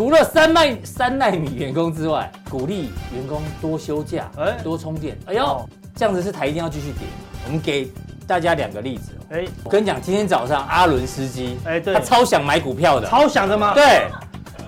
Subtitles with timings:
[0.00, 5.14] 除了三奈三奈米员工之外，鼓励员工多休假，哎多充电。
[5.26, 7.00] 哎呦，哦这样子是台一定要继续跌。
[7.44, 7.86] 我们给
[8.26, 9.12] 大家两个例子。
[9.28, 13.74] 哎我跟你讲，今天早上阿伦斯基，哎对他超想买股票的，超想的吗？
[13.74, 14.06] 对，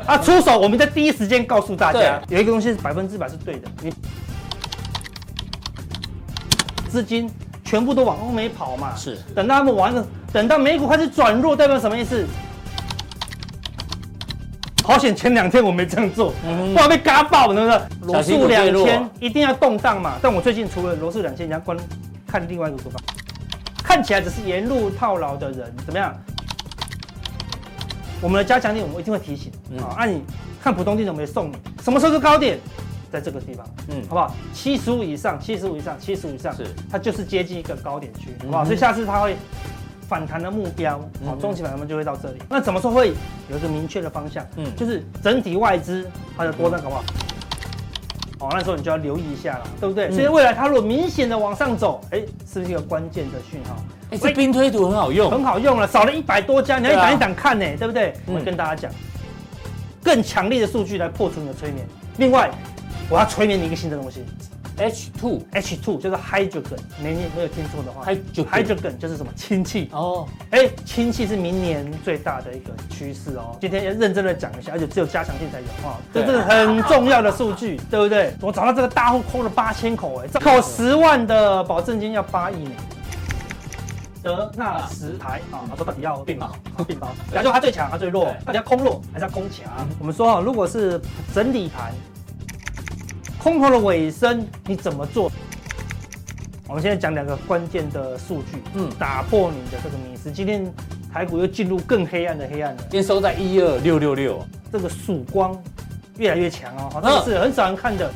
[0.04, 3.90] 他，出手，我们在第一时间告诉大家，有一个东西是百分之百是对的，你
[6.90, 7.30] 资金
[7.64, 12.26] 全部都往欧美跑嘛，是等到他们玩了，等到美股开始转弱，代表什么意思？
[14.82, 17.80] 好险前两天我没这样做，嗯不然被嘎爆，对不对？
[18.02, 21.76] 罗素两千一定要动荡嘛，但我最近除了罗素两千，你要观
[22.26, 22.98] 看另外一个股票，
[23.82, 26.14] 看起来只是沿路套牢的人，怎么样？
[28.20, 29.94] 我们的加强点，我们一定会提醒嗯啊。
[29.98, 30.22] 按、你
[30.62, 32.58] 看普通錠，我们也送你，什么时候是高点？
[33.10, 34.34] 在这个地方，嗯好不好？
[34.54, 38.64] 七十五以上，七十五以上，七十五以上，是它就是接近一个高点区，好不嗯好？
[38.64, 39.36] 所以下次它会
[40.12, 42.38] 反弹的目标，好，嗯中期反弹就会到这里。
[42.50, 43.14] 那怎么说会
[43.48, 44.46] 有一个明确的方向？
[44.56, 46.06] 嗯就是整体外资
[46.36, 47.04] 它的多单，好不好？
[48.40, 50.08] 哦，那时候你就要留意一下了，对不对？
[50.08, 53.76] 嗯所以未来它如果明显的往上走，哎，是不是一个关键的讯号？
[54.10, 58.12] 哎，这冰推图很好用，很好用了，少了一百多家，你要一档一档看呢，对不对？
[58.26, 58.92] 嗯我会跟大家讲，
[60.04, 61.86] 更强烈的数据来破除你的催眠。
[62.18, 62.50] 另外，
[63.08, 64.22] 我要催眠你一个新的东西
[64.78, 69.88] H two H two 就是 hydrogen，没没有听错的话 Hydrogen，hydrogen 就是什么氢气。
[69.92, 73.56] 哦，哎，氢气是明年最大的一个趋势哦。
[73.60, 78.34] 今天要认真的讲一下，而且只有加强性才有哈，这对这个很重要的数据，对不对？
[78.40, 82.70] 我找到这个大户扣了八千口，哎，这扣十万的保证金要八亿呢。
[84.22, 86.52] 德纳十台啊，他说到底要并毛
[86.86, 89.66] 并毛，然后它最强，它最弱对，到底要空弱还是要空强？
[89.98, 91.00] 我们说哈，如果是
[91.34, 91.92] 整理盘，
[93.42, 95.28] 空头的尾声，你怎么做？
[96.68, 98.88] 我们现在讲两个关键的数据，嗯。
[98.88, 100.30] 嗯，打破你的这个迷思。
[100.30, 100.72] 今天
[101.12, 105.60] 台股又进入更黑暗的黑暗了，今天收在一二六六六，这个曙光
[106.18, 108.08] 越来越强哦，好这个是很少人看的。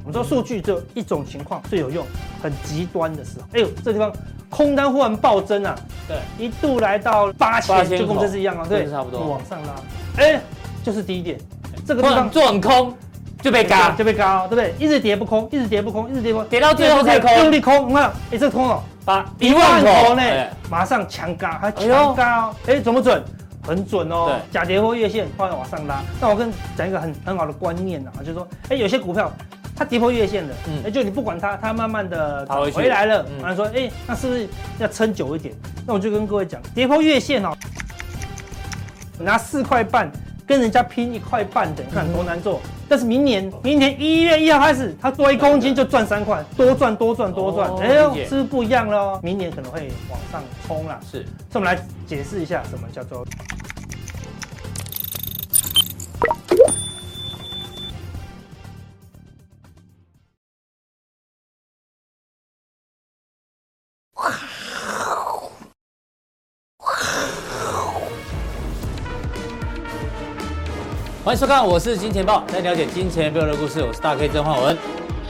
[0.00, 2.06] 我们说数据只有一种情况最有用，
[2.42, 4.10] 很极端的时候，哎呦，这地方
[4.48, 5.78] 空单忽然暴增啊，
[6.08, 9.20] 对，一度来到八千，8000就跟这次一样啊，对，差不多。
[9.26, 9.74] 往上拉，
[10.16, 10.40] 哎，
[10.82, 11.38] 就是低点，
[11.86, 12.94] 这个地方突然做很空
[13.40, 14.74] 就被嘎，就被嘎，对不对？
[14.78, 17.32] 一直跌不空，一直跌不空，一直跌不空，跌到最后才空。
[17.38, 23.22] 用力空，你看，哎，这空了把一万口呢哎，马上强嘎，还强嘎哦，哎，准不准？
[23.66, 26.02] 很准哦，假跌破月线，忽然往上拉。
[26.20, 29.30] 那我跟你讲一个很很好的观念啊，就是说，哎，有些股票
[29.76, 30.82] 它跌破月线了，嗯。
[30.86, 35.54] 哎，就你不管它，它慢慢的回来了嗯，然后说，哎，那是不是要撑久一点？
[35.86, 37.54] 那我就跟各位讲，跌破月线哦，
[39.18, 40.10] 拿四块半
[40.46, 42.62] 跟人家拼一块半的，你看多难做。
[42.88, 49.20] 但是明年，明年一月一号开始，它多一公斤就赚三块，多赚多赚多赚哦，哎呦，是不是不一样了哦？
[49.22, 50.98] 明年可能会往上冲啦。
[51.02, 53.24] 是所以我们来解释一下什么叫做。
[71.28, 74.78] 欢迎收看，我是金钱豹，在了解金钱背后的故事，我是大 K 曾焕文，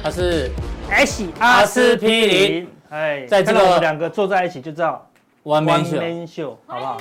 [0.00, 0.48] 他是
[0.88, 5.04] S 阿司匹林，哎，在这个两个坐在一起就知道
[5.42, 6.98] One Man Show，Man Show，好不好？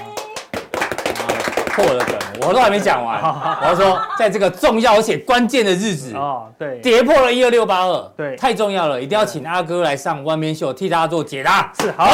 [1.75, 3.21] 破了梗，我都还没讲完，
[3.61, 8.35] 我要说，在这个重要而且关键的日子，哦，对，跌破了一二六八二，对。
[8.35, 12.11] 太重要了，一定要请阿哥来上 One Man Show 替大家做解答，是好，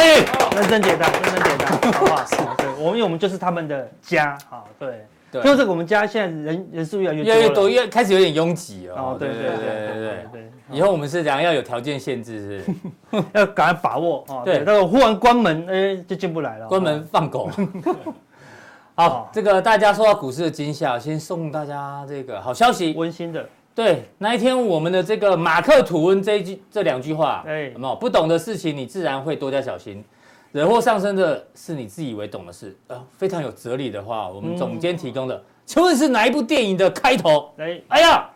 [0.54, 1.66] 认真解答，认真解答，
[1.98, 2.26] 好不好？
[2.26, 5.08] 是，对，我们我们就是他们的家，好，对。
[5.42, 10.52] 对因为这个我们家现在人人数越来越越来越多，越开始有点拥挤了，哦，对对对对对对。
[10.72, 12.64] 以后我们是怎样要有条件限制，
[13.12, 14.42] 是 要赶快把握哦。
[14.46, 16.68] 对对，那个忽然关门，哎，就进不来了。
[16.68, 17.50] 关门放狗。
[18.96, 22.94] 好，这个大家受到股市的惊吓，先送大家这个好消息。
[22.96, 23.44] 温馨的，
[23.74, 30.04] 对，那一天我们的这个马克吐温这一句这两句话，哎有没有不懂的事情，你自然会多加小心。
[30.54, 37.52] 惹祸上身的是你自以为懂的事，呃，非常有哲理的话，我们总监提供的，请问是哪一部电影的开头？
[37.58, 38.30] 哎，哎呀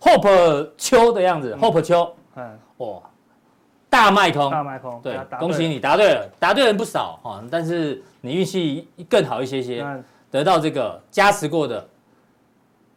[0.00, 3.02] ，Hope 秋的样子，Hope 秋，嗯，哇，
[3.90, 10.00] 大卖空，大麦空，对恭喜你答对了，答对人不少哈，但是你运气更好一些些，那
[10.30, 11.84] 得到这个加持过的，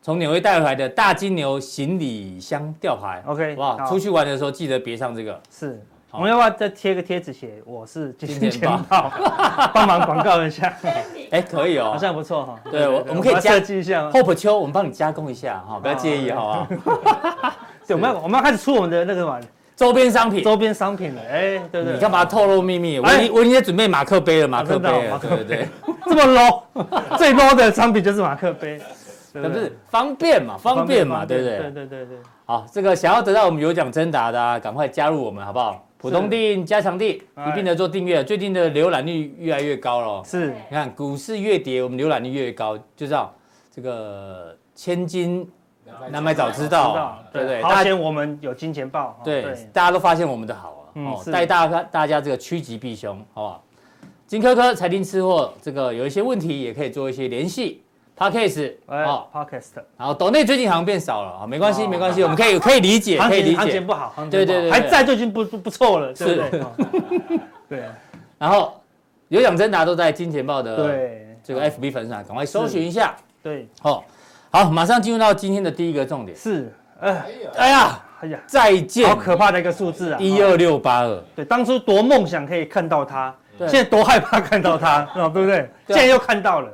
[0.03, 3.89] 从纽约带回来的大金牛行李箱吊牌 OK，哇，好。
[3.89, 5.83] 出去玩的时候记得别上这个，是。
[6.09, 9.11] 好我们要不要再贴个贴纸写我是金金钱钱豹，
[9.73, 10.73] 帮忙广告一下，
[11.31, 11.97] 哎，可以哦好哦。
[11.99, 12.55] 像不错哈。
[12.71, 14.11] 对我我们可以加设计一下吗。
[14.13, 17.51] Hope 秋，我们帮你加工一下哈，不要介意，好好不好？
[17.85, 19.37] 对，我们要我们要开始出我们的那个什么
[19.75, 21.93] 周边商品，周边商品了，哎，对不对？
[21.93, 22.99] 你干嘛透露秘密？
[22.99, 24.89] 我我已经在准备马克杯了，马克杯
[25.21, 25.67] 对对对。
[26.05, 27.17] 这么 low？
[27.17, 28.79] 最 low 的商品就是马克杯。
[29.33, 30.57] 对不是方便嘛？
[30.57, 31.23] 方便嘛？
[31.25, 31.57] 对不对？
[31.59, 32.17] 对对对对。
[32.45, 35.83] 好，这个想要得到我们有奖征答的，赶快加入我们好不好？
[35.97, 40.23] 普通錠、加强錠一定的做订阅，最近的浏览率越来越高了。
[40.23, 43.33] 是，你看股市越跌，我们浏览率越高，就知道
[43.71, 45.49] 这个千金
[46.11, 47.61] 难买早知道，对不对？
[47.63, 53.63] 好险我们有金钱豹，对，大家都发现我们的好啊，哦，带大家大家这个趋吉避凶，好不好？
[54.27, 57.81] 金科科财经吃货，这个有一些问题也可以做一些联系。
[58.17, 66.63] Podcast 哦，Podcast，然后抖内最近好像变少了啊，没关系，没关系，我们可以可以理解，可以理解，行情不好，对对对，还在就已经不不错了，对不对？
[67.69, 67.83] 对，
[68.39, 68.73] 然后
[69.27, 71.23] 有奖征答都在金钱豹的对。
[71.43, 74.03] 这个 FB 粉丝团，赶快搜寻一下，对，好，
[74.51, 77.23] 好，马上进入到今天的第一个重点，是，哎。
[77.55, 85.69] 哎呀，哎呀，再见，好可怕的一个数字啊，一二六八二，对，当初多梦想可以看到它，现在多害怕看到它， 对不对？
[85.87, 86.69] 现在又看到了。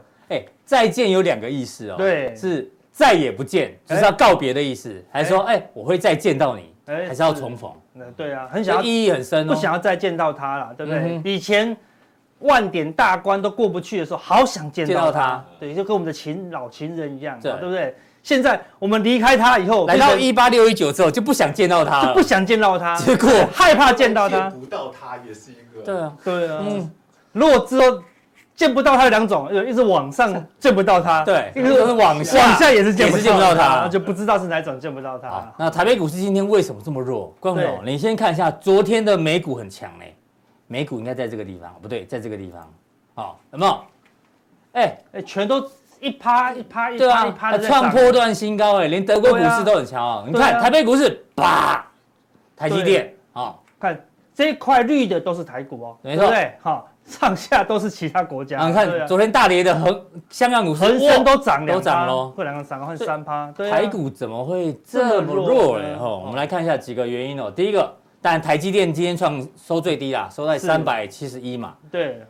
[0.74, 7.72] 再见有两个意思哦，对，是再也不见，就是要告别的意思，还是说，哎，我会再见到你，还是要重逢？
[8.18, 11.22] 对啊，很想要，意义很深哦，不想要再见到他了，对不对？
[11.32, 11.78] 以前
[12.40, 17.52] 万点大关都过不去的时候，好想见到他，对，就跟我们的情老情人一样，对。
[17.54, 17.96] 不对？
[18.24, 26.92] 现在我们离开他以后，来到一八六一九之后，就不想见到他，就不想见到他，结果 害怕见到他，见不到他也是一个，对啊，对啊，嗯，
[27.32, 28.02] 如果之后。
[28.56, 35.52] 见不到它有两种，有一直往上见不到它，对，一个是往下，往下也是见不到它，就不知道是哪种见不到它。
[35.58, 37.34] 那台北股市今天为什么这么弱？
[37.40, 40.16] 观众朋友，你先看一下昨天的美股很强嘞，
[40.68, 42.72] 美股应该在这个地方，不对，在这个地方，
[43.16, 43.80] 好，有没有？
[44.74, 44.98] 哎。
[45.14, 45.68] 哎，全都
[46.00, 50.24] 一趴一趴一趴一趴的创波段新高哎，连德国股市都很强哦。
[50.28, 51.86] 你看台北股市，啪，
[52.56, 54.00] 台积电，好，看
[54.36, 56.28] 这一块绿的都是台股哦，没错。
[56.28, 56.54] 对？
[56.62, 56.88] 好。
[57.06, 58.66] 上下都是其他国家。
[58.68, 63.52] 你看昨天大跌的恒香港股市，恒生都涨两，都涨喽，会两个涨，换三趴。
[63.52, 65.96] 台股怎么会这么弱嘞？
[65.96, 67.52] 哈，我们来看一下几个原因哦。
[67.52, 71.76] 第一个，但台积电今天创收最低啦，收在三百七十一嘛。
[71.92, 72.22] 对，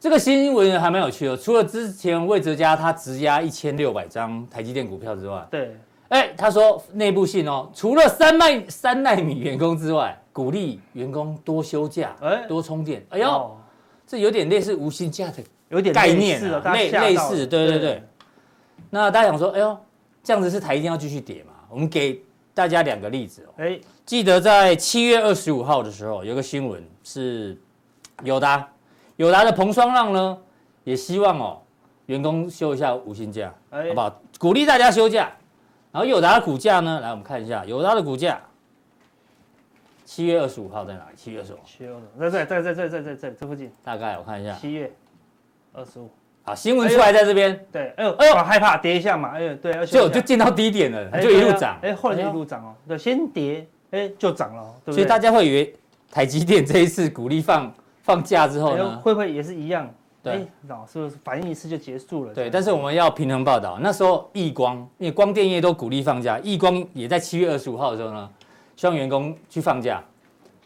[0.00, 1.36] 这个新闻还蛮有趣的。
[1.36, 5.76] 除了之前魏哲家他直押一千六百张台积电股票之外，对，
[6.08, 13.06] 哎，他说内部信哦，除了三奈三奈米员工之外，鼓励员工多休假，哎，多充电。
[13.10, 13.56] 哎呦。
[14.08, 16.40] 这有点类似无薪假的，有点概念，
[16.72, 18.02] 类类似，对对对。
[18.88, 19.78] 那大家想说，哎呦，
[20.24, 21.52] 这样子是台一定要继续跌嘛？
[21.68, 22.18] 我们给
[22.54, 23.52] 大家两个例子哦。
[23.58, 27.54] 哎，记得在七月二十五号的时候，有个新闻是
[28.24, 28.66] 友达，
[29.16, 30.38] 友达的彭双浪呢，
[30.84, 31.60] 也希望哦，
[32.06, 34.22] 员工休一下无薪假，好不好？
[34.38, 35.30] 鼓励大家休假。
[35.92, 38.40] 然后友达的股价呢，来我们看一下友达的股价。
[40.08, 41.10] 七月二十五号在哪里？
[41.14, 43.70] 七月二十五，七月二十五，在在在在在在在这附近。
[43.84, 44.54] 大概我看一下。
[44.54, 44.90] 七月
[45.74, 46.08] 二十五，
[46.44, 47.66] 好，新闻出来在这边。
[47.70, 54.94] 对，哎呦哎呦，害怕跌一下嘛，哎呦对，就就见到低点了，就一路涨，哎，后来就一路涨哦，对，先跌，哎，就涨了，对不对？
[54.94, 55.74] 所以大家会以为
[56.10, 57.70] 台积电这一次鼓励放
[58.02, 59.92] 放假之后呢，会不会也是一样？
[60.22, 60.48] 对，
[60.90, 62.32] 是不是反应一次就结束了？
[62.32, 68.30] 对，但是我们要平衡报道，那时候亿光，因为光电业都鼓励放假，亿光也在七月二十五号的时候呢。
[68.78, 70.00] 希望员工去放假，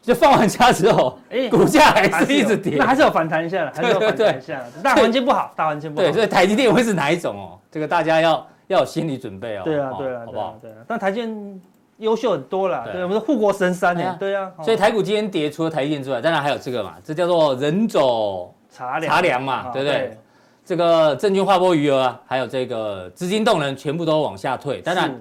[0.02, 4.82] 就放完假之后，哎，股价还是一直跌，那还是有反弹一下的， 还是有反弹一下的。
[4.82, 6.06] 大环境不好，大环境不好。
[6.06, 7.58] 对，所以台积电会是哪一种哦？
[7.70, 9.62] 这个大家要要有心理准备哦。
[9.64, 10.58] 对啊，对啊，好不好？
[10.60, 11.60] 对啊，但台积电
[11.96, 14.14] 优秀很多了，对，我们是护国神山呢。
[14.20, 20.18] 对啊，所以台股今天跌，除了台积电之外，当然还有这个嘛，这叫做人走茶凉茶凉嘛，对不对？
[20.66, 25.18] 这个证券划拨余额啊，还有这个资金动能全部都往下退，当然。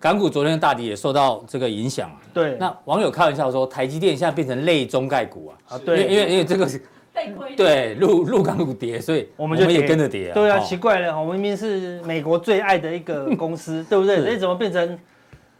[0.00, 2.16] 港股昨天的大跌也受到这个影响啊。
[2.32, 2.56] 对。
[2.58, 5.76] 那网友开玩笑说，台积电现在变成类中概股啊。
[5.76, 6.04] 啊，对。
[6.06, 7.54] 因为因为这个是被亏。
[7.54, 10.34] 对，陆陆港股跌，所以我们就也跟着跌啊。
[10.34, 14.18] 对啊，奇怪了，我们明明是美国最爱的一个公司， 对不对？
[14.20, 14.98] 那怎么变成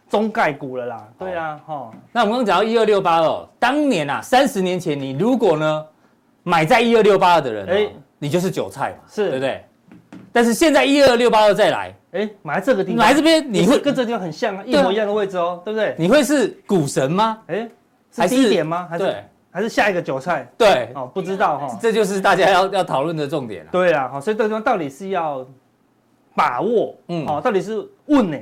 [0.09, 1.07] 中概股了啦？
[1.19, 1.91] 对啊，哈。
[2.11, 5.85] 那我们刚刚讲到一二六八二，当年啊，三十年前你如果呢
[6.41, 9.63] 买在一二六八二的人，哎，你就是韭菜嘛，是对不对？
[10.31, 11.93] 但是现在一二六八二再来。
[12.11, 15.95] 哎，买在这个地方，买这边你会跟这地方很像啊，一模一样的位置哦，对不对？
[15.97, 17.37] 你会是股神吗？
[17.47, 17.69] 哎，
[18.11, 18.85] 是低点吗？
[18.89, 19.15] 还是
[19.49, 20.45] 还是下一个韭菜？
[20.57, 23.69] 对，哦，不知道哈，这就是大家要要讨论的重点了。
[23.71, 25.47] 对啊，好，所以这个地方到底是要
[26.35, 28.37] 把握，嗯，哦，到底是问呢，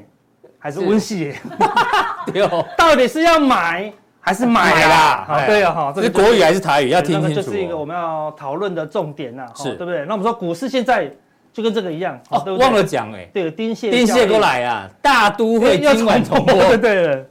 [0.58, 1.36] 还是温习？
[2.34, 5.46] 有，到底是要买还是买啦？
[5.46, 6.90] 对啊，哈，这是国语还是台语？
[6.90, 7.36] 要听清楚。
[7.36, 10.06] 这是一个我们要讨论的重点呐，是，对不对？
[10.06, 11.12] 那我们说股市现在。
[11.60, 17.26] 就跟这个一样，哦，忘了讲哎，对，丁蟹，丁蟹过来啊，大都会今晚重播，对对，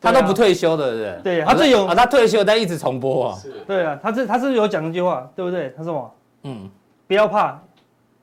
[0.00, 1.40] 他都不退休的，对不对？
[1.42, 3.28] 他这有啊，他退休但一直重播。
[3.28, 5.72] 啊，对啊，他这他是有讲一句话，对不对？
[5.76, 6.14] 他说什么？
[6.42, 6.70] 嗯，
[7.06, 7.60] 不要怕，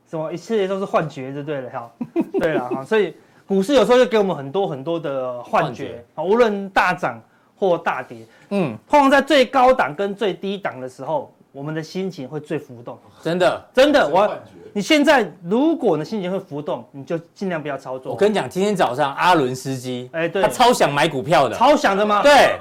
[0.10, 1.92] 什么一切都是幻觉，就对了，哈，
[2.40, 3.16] 对了哈，所以
[3.48, 6.04] 股市有时候就给我们很多很多的幻觉。
[6.16, 7.22] 啊，无论大涨
[7.58, 8.18] 或大跌，
[8.50, 13.00] 嗯，通常在最高档跟最低档的时候，我们的心情会最浮动。
[13.24, 14.30] 真的，真的，我
[14.74, 18.12] 你现在如果的心情会浮动，你就尽量不要操作。
[18.12, 22.22] 我跟你讲，今天早上阿伦斯基，哎，对，他超想买股票的，超想的吗？
[22.22, 22.60] 对。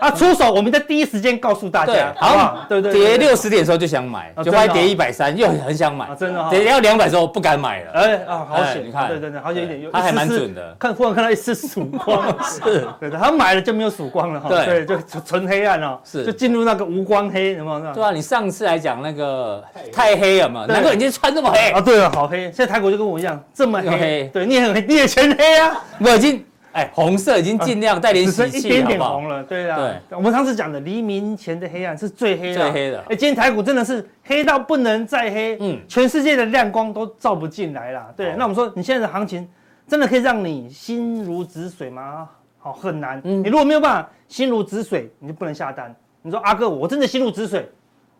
[0.00, 12.60] 他出手，我们在第一时间告诉大家，好，对对，跌六十点的时候就想买，就快跌一百三，又很想买，真的，跌到两百的时候不敢买了，哎啊，好险，你看，对对对，好险一点，他还蛮准的，看忽然看到一丝曙光， 是，
[12.98, 17.94] 对对，他买了就没有曙光了哈，对，就纯黑暗了，是，就进入那个无光黑，有没有？
[17.94, 21.70] 对啊，你上次来讲那个太黑了嘛，难怪你今天穿这么黑。
[21.70, 26.44] 啊，对啊，好黑，现在台股就跟我一样这么黑，对，你也很黑，你也全黑啊，我已经。
[26.72, 29.76] 哎，红色已经尽量带点喜气，一点点红了，对啊。
[29.76, 32.98] 对，我们上次讲的黎明前的黑暗是最黑的，最黑的。
[33.08, 38.12] 哎，今天台股真的是黑到不能再黑，嗯，全世界的亮光都照不进来了。
[38.16, 39.48] 对，那我们说你现在的行情
[39.86, 42.28] 真的可以让你心如止水吗？
[42.58, 43.20] 好，很难。
[43.24, 45.94] 嗯，你如果没有办法心如止水，你就不能下单。
[46.22, 47.68] 你说阿哥，我真的心如止水，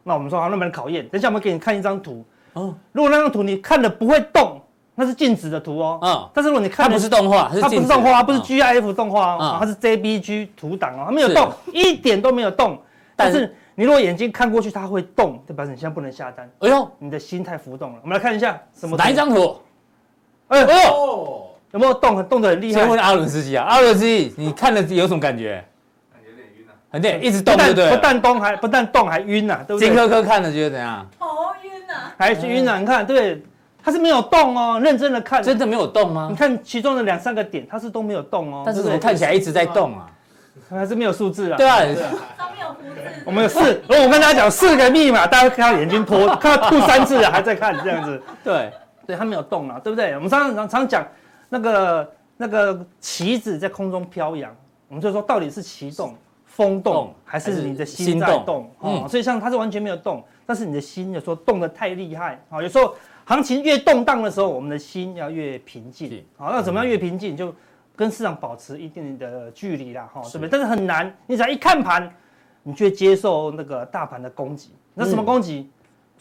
[0.02, 1.08] 那我们说好，那么来考验。
[1.08, 2.24] 等一下我们给你看一张图。
[2.52, 4.60] 哦，如果那张图你看了不会动。
[4.94, 12.78] 那是静止的图哦，嗯，但是如果你看它不是动画，它不是动画，不是 GIF 动画哦，它是 J B G 图档哦，它没有动，一点都没有动。
[13.16, 16.46] 但是你如果眼睛看过去，它会动，就表示你现在不能下单。
[16.58, 17.98] 哎呦，你的心太浮动了。
[18.02, 18.94] 我们来看一下什么？
[18.96, 19.56] 哪一张图？
[20.48, 20.66] 哎呦，
[21.70, 22.22] 有没有动？
[22.28, 22.80] 动的很厉害。
[22.80, 25.64] 先问阿伦斯基啊，阿伦斯基，你看了有什么感觉？
[26.22, 27.90] 有点晕啊，很点，一直动，对不对？
[27.90, 29.88] 不但动还不但动还晕呐，对不对？
[29.88, 31.08] 金科科看了觉得怎样？
[31.18, 31.26] 头
[31.62, 32.78] 晕啊，还是晕啊？
[32.78, 33.42] 你看，对。
[33.84, 36.28] 它是没有动哦，认真的看，真的没有动吗？
[36.30, 38.62] 你看其中的两三个点，它是都没有动哦。
[38.64, 40.08] 但是怎么看起来一直在动啊？
[40.70, 41.56] 还是没有数字啊？
[41.56, 43.00] 对啊，上面有数字。
[43.26, 48.22] 我们有四，我跟大家讲四个密码，大家看到眼睛脱， 看到吐三次了还在看这样子。
[48.44, 48.72] 对，
[49.06, 50.14] 对，它没有动啊，对不对？
[50.14, 51.06] 我们常常常讲
[51.48, 54.54] 那个那个旗子在空中飘扬，
[54.88, 58.70] 我们就说到底是旗动、风动，还是你的心在动？
[58.78, 62.94] 哦，所以像它是完全没有动，但是你的心有时候动得太厉害啊，有时候。
[63.24, 66.24] 行情越动荡的时候，我们的心要越平静。
[66.36, 67.36] 好，那怎么样越平静？
[67.36, 67.54] 就
[67.94, 70.48] 跟市场保持一定的距离啦，哈，对不对？
[70.48, 72.12] 但是很难，你只要一看盘，
[72.62, 74.72] 你就会接受那个大盘的攻击。
[74.94, 75.70] 那什么攻击？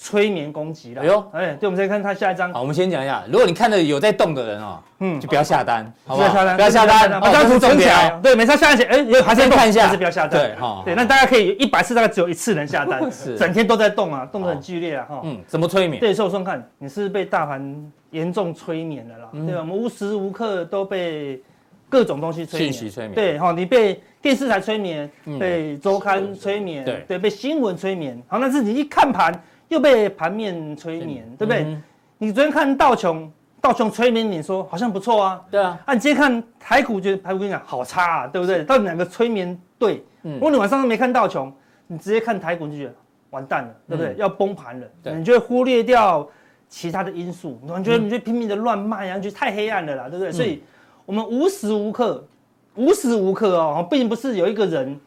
[0.04, 2.52] 催眠攻击了，哎呦，哎，对，我们再看他下一张。
[2.52, 8.10] 好，我们先讲一下，如果你看到有在动的人哦，嗯，就不要下单，不要下单，不要下单，把张图存起来。
[8.20, 10.42] 对，每次下单前，哎，还是看一下，还是不要下单。
[10.42, 15.22] 对，哈，对，那大家可以一百次大概只有一次能下单， 是，整天都在动啊，动得很剧烈啊，哈。
[15.24, 16.00] 嗯，怎么催眠？
[16.00, 19.60] 对，所以我说看你是被大盘严重催眠了啦，对吧？
[19.60, 21.40] 我们无时无刻都被
[21.90, 23.14] 各种东西催眠，信息催眠。
[23.14, 25.08] 对，哈，你被电视台催眠，
[25.40, 28.20] 被周刊催眠，对，对，被新闻催眠。
[28.28, 29.32] 好，那是你一看盘。
[29.72, 31.64] 又被盘面催眠，对不对？
[31.64, 31.82] 嗯、
[32.18, 35.80] 你昨天看道琼，道琼催眠你说好像不错啊，对啊。
[35.86, 38.66] 啊，你今天看台股，觉得台股跟你讲好差啊，对不对？
[38.66, 40.04] 到底哪个催眠对？
[40.24, 40.34] 嗯。
[40.34, 41.54] 如果你晚上都没看道琼，
[41.88, 42.96] 你直接看台股，你就觉得
[43.30, 44.12] 完蛋了，对不对？
[44.12, 46.28] 嗯、要崩盘了，对，你就会忽略掉
[46.68, 50.32] 其他的因素，你觉得你就拼命的乱卖啊，你觉得太黑暗了啦，对不对？
[50.32, 50.62] 嗯、所以，
[51.06, 52.22] 我们无时无刻，
[52.76, 55.00] 无时无刻哦，并不是有一个人。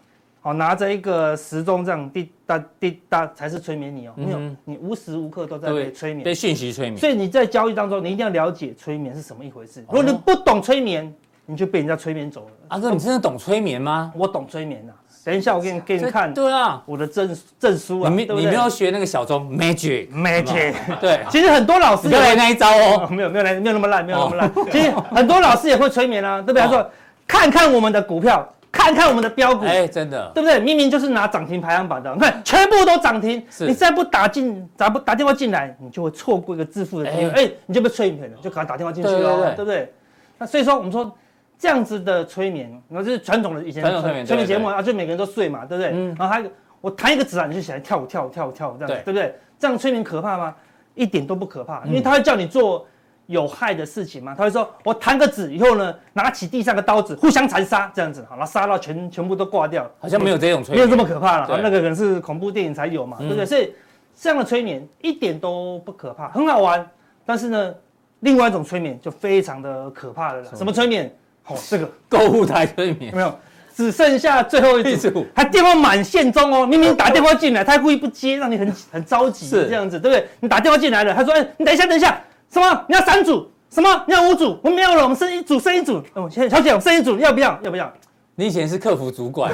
[0.44, 6.98] 好，拿着一个时钟这样滴答滴答才是催眠你哦，没有，你无时无刻都在被催眠，被讯息催眠。
[6.98, 9.82] 所以你在交易当中，你一定要了解催眠是什么一回事。
[9.88, 11.10] 如果你不懂催眠，
[11.46, 12.50] 你就被人家催眠走了。
[12.68, 14.12] 阿哥，你真的懂催眠吗？
[14.14, 14.92] 我懂催眠呐。
[15.24, 16.34] 等一下，我给你给你看。
[16.34, 18.10] 对啊，我的证证书啊。
[18.10, 20.74] 你没你没有学那个小钟 magic magic？
[21.00, 23.08] 对，其实很多老师不要来那一招哦。
[23.10, 24.52] 没有没有来没有那么烂没有那么烂。
[24.70, 26.60] 其实很多老师也会催眠啊，对不对？
[26.60, 26.90] 他说
[27.26, 28.46] 看看我们的股票。
[28.74, 30.58] 看看我们的标股，哎，真的，对不对？
[30.58, 39.92] 明明就是拿涨停排行榜的，你看全部都涨停，你再不打进，咋不打电话进来，你就会错过一个致富的机会，哎，你就被催眠了，就赶快打电话进去了，对不对？
[40.38, 41.10] 那所以说，我们说
[41.56, 45.90] 这样子的催眠，那是传统的以前催眠催眠节目啊，就每个人都睡嘛，对不对？
[46.18, 46.44] 然后还
[46.80, 49.34] 我弹一个指啊，你就起来跳舞跳舞跳舞跳舞这样，对不对？
[49.56, 50.54] 这样催眠可怕吗？
[50.96, 52.84] 一点都不可怕，因为他会叫你做。
[53.26, 54.34] 有害的事情吗？
[54.36, 59.90] 他会说：“我弹个指以后呢，拿起地上的刀子，互相残杀，这样子，好，然后杀到全全部都挂掉。
[59.98, 61.60] 好像没有这种催眠，没有这么可怕了。
[61.62, 63.46] 那个可能是恐怖电影才有嘛，对不对？
[63.46, 63.72] 所以
[64.14, 66.86] 这样的催眠一点都不可怕，很好玩。
[67.24, 67.74] 但是呢，
[68.20, 70.50] 另外一种催眠就非常的可怕的了。
[70.54, 71.10] 什么催眠？
[71.46, 73.34] 哦，这个购物台催眠， 没有，
[73.74, 76.66] 只剩下最后一组，还电话满线中哦。
[76.66, 80.28] 明明打电话进来，他还故意不接，让你很很着急，是这样子，对不对？
[80.40, 82.20] 你打电话进来了，他说：‘哎，你等一下，等一下。’
[82.54, 82.84] 什么？
[82.88, 83.50] 你要三组？
[83.68, 84.04] 什么？
[84.06, 84.56] 你要五组？
[84.62, 86.00] 我没有了，我们剩一组，剩一组。
[86.14, 87.58] 哦，小姐，我剩一组，要不要？
[87.62, 87.92] 要不要？
[88.36, 89.52] 你以前是客服主管，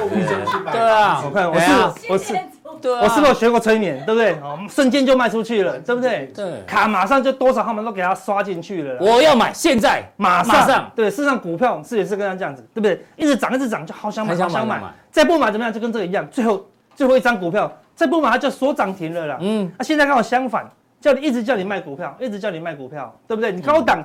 [0.71, 1.71] 对啊，我看我是
[2.09, 2.33] 我是
[2.79, 4.03] 对，我是不是有学过催眠？
[4.05, 4.33] 对不对？
[4.41, 6.31] 哦，瞬间就卖出去了，对不对？
[6.35, 8.97] 对，卡马上就多少号码都给他刷进去了。
[8.99, 10.55] 我要买，现在马上。
[10.55, 13.03] 马上对，事实上股票是也是跟他这样子，对不对？
[13.17, 14.79] 一直涨，一直涨，就好想买，好想买。
[15.11, 15.73] 再不买怎么样？
[15.73, 16.63] 就跟这个一样，最后
[16.95, 19.37] 最后一张股票再不买，它就锁涨停了啦。
[19.41, 20.67] 嗯，那现在刚好相反，
[21.01, 23.51] 叫你一直叫你卖股票，一直叫你卖股票，对不对？
[23.51, 24.01] 你高档。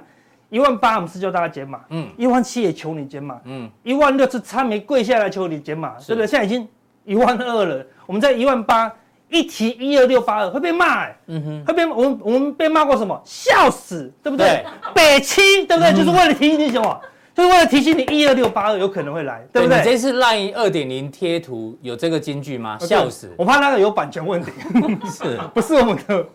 [0.49, 1.81] 一万八，我们是叫大家减码。
[1.91, 3.41] 嗯，一万七也求你减码。
[3.47, 6.27] 嗯，一万六是差没跪下来求你减码，是对不对？
[6.29, 6.69] 现在已经
[7.05, 8.91] 一万二了，我们在一万八
[9.29, 11.17] 一提一二六八二会被骂哎。
[11.27, 13.21] 嗯哼，会被我们我们被骂过什么？
[13.25, 14.47] 笑死，对不对？
[14.47, 15.91] 对北七，对不对？
[15.91, 17.01] 嗯、就是为了提醒你什么？
[17.37, 19.77] 就是为了提醒你一二六八二有可能会来，对不对？
[19.77, 22.79] 你这次 LINE 二点零贴图有这个金句吗？
[22.81, 23.31] 笑死！
[23.37, 24.51] 我怕那个有版权问题，
[25.07, 26.27] 是不是我们的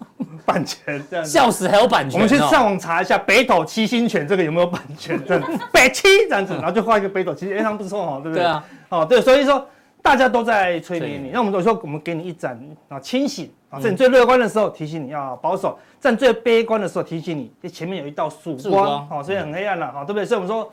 [0.46, 1.26] 版权这样？
[1.26, 2.20] 笑死还有版权？
[2.20, 5.20] 我们去上网查一下北斗七星拳这个有没有版权？
[5.28, 8.44] 这样北七这样子， 然后就画一个北斗七星，哎，他不错哦，对不对？
[8.44, 9.68] 对啊，哦对，所以说
[10.04, 20.24] 大家都在催眠你，那我们有时候我们给你一盏啊清醒啊，在你最乐观的时候提醒你要保守，在你最悲观的时候提醒你，这前面有一道曙光，好，所以很黑暗了，好，对不对？
[20.24, 20.72] 所以我们说。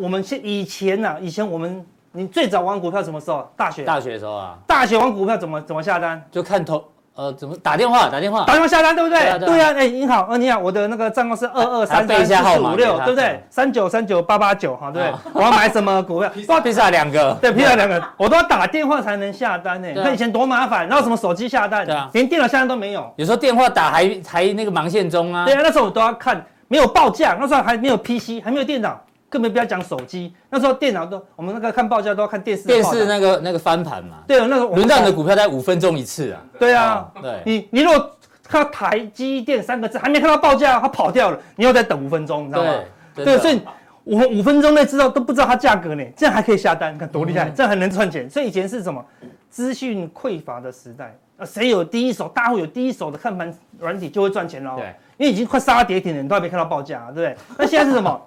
[0.00, 3.46] 我们现以前呐，以前我们你最早玩股票什么时候？
[3.54, 3.84] 大学。
[3.84, 4.56] 大学的时候啊。
[4.66, 6.22] 大学玩股票怎么怎么下单？
[6.30, 6.82] 就看头
[7.14, 9.38] 呃怎么打电话打电话打电话下单对不对？
[9.40, 13.44] 对呀，哎你好，呃你好，我的那个账号是二二三三四五六对不对？
[13.50, 15.32] 三九三九八八九哈对不对？
[15.34, 16.30] 我要买什么股票？
[16.64, 19.88] 披萨两个，对披萨两个，我都要打电话才能下单呢。
[19.88, 23.12] 你看以前多麻烦，然后什么手机下单，对啊，连电脑下单都没有。
[23.16, 25.44] 有时候电话打还还那个忙线中啊。
[25.44, 28.98] 对啊，那时候我都要看，没有报价，那时候还没有 PC，还没有电脑。
[29.30, 32.64] 更别不要讲手机，那时候电脑都我们那个看报价都要看电视。
[32.64, 34.16] 电视那个那个翻盘嘛。
[34.26, 36.42] 对啊，那个轮到你的股票在五分钟一次啊。
[36.58, 37.40] 对啊，对。
[37.46, 38.10] 你你如果
[38.42, 42.74] 看到台积电三个字还没看到报价，它跑掉了，你要再等五分钟，你知道吗？
[43.14, 43.62] 对，所以
[44.04, 48.28] 五五分钟内知道都不知道它价格呢，这样还可以下单，你看多厉害，这样还能赚钱。
[48.28, 49.04] 所以以前是什么
[49.48, 51.46] 资讯匮乏的时代啊？
[51.46, 54.74] 谁有第一手，大户有第一手的看盘软体就会赚钱喽。
[54.76, 57.36] 对，因为已经快杀跌停了，你都还没看到报价，对不对？
[57.56, 58.20] 那现在是什么？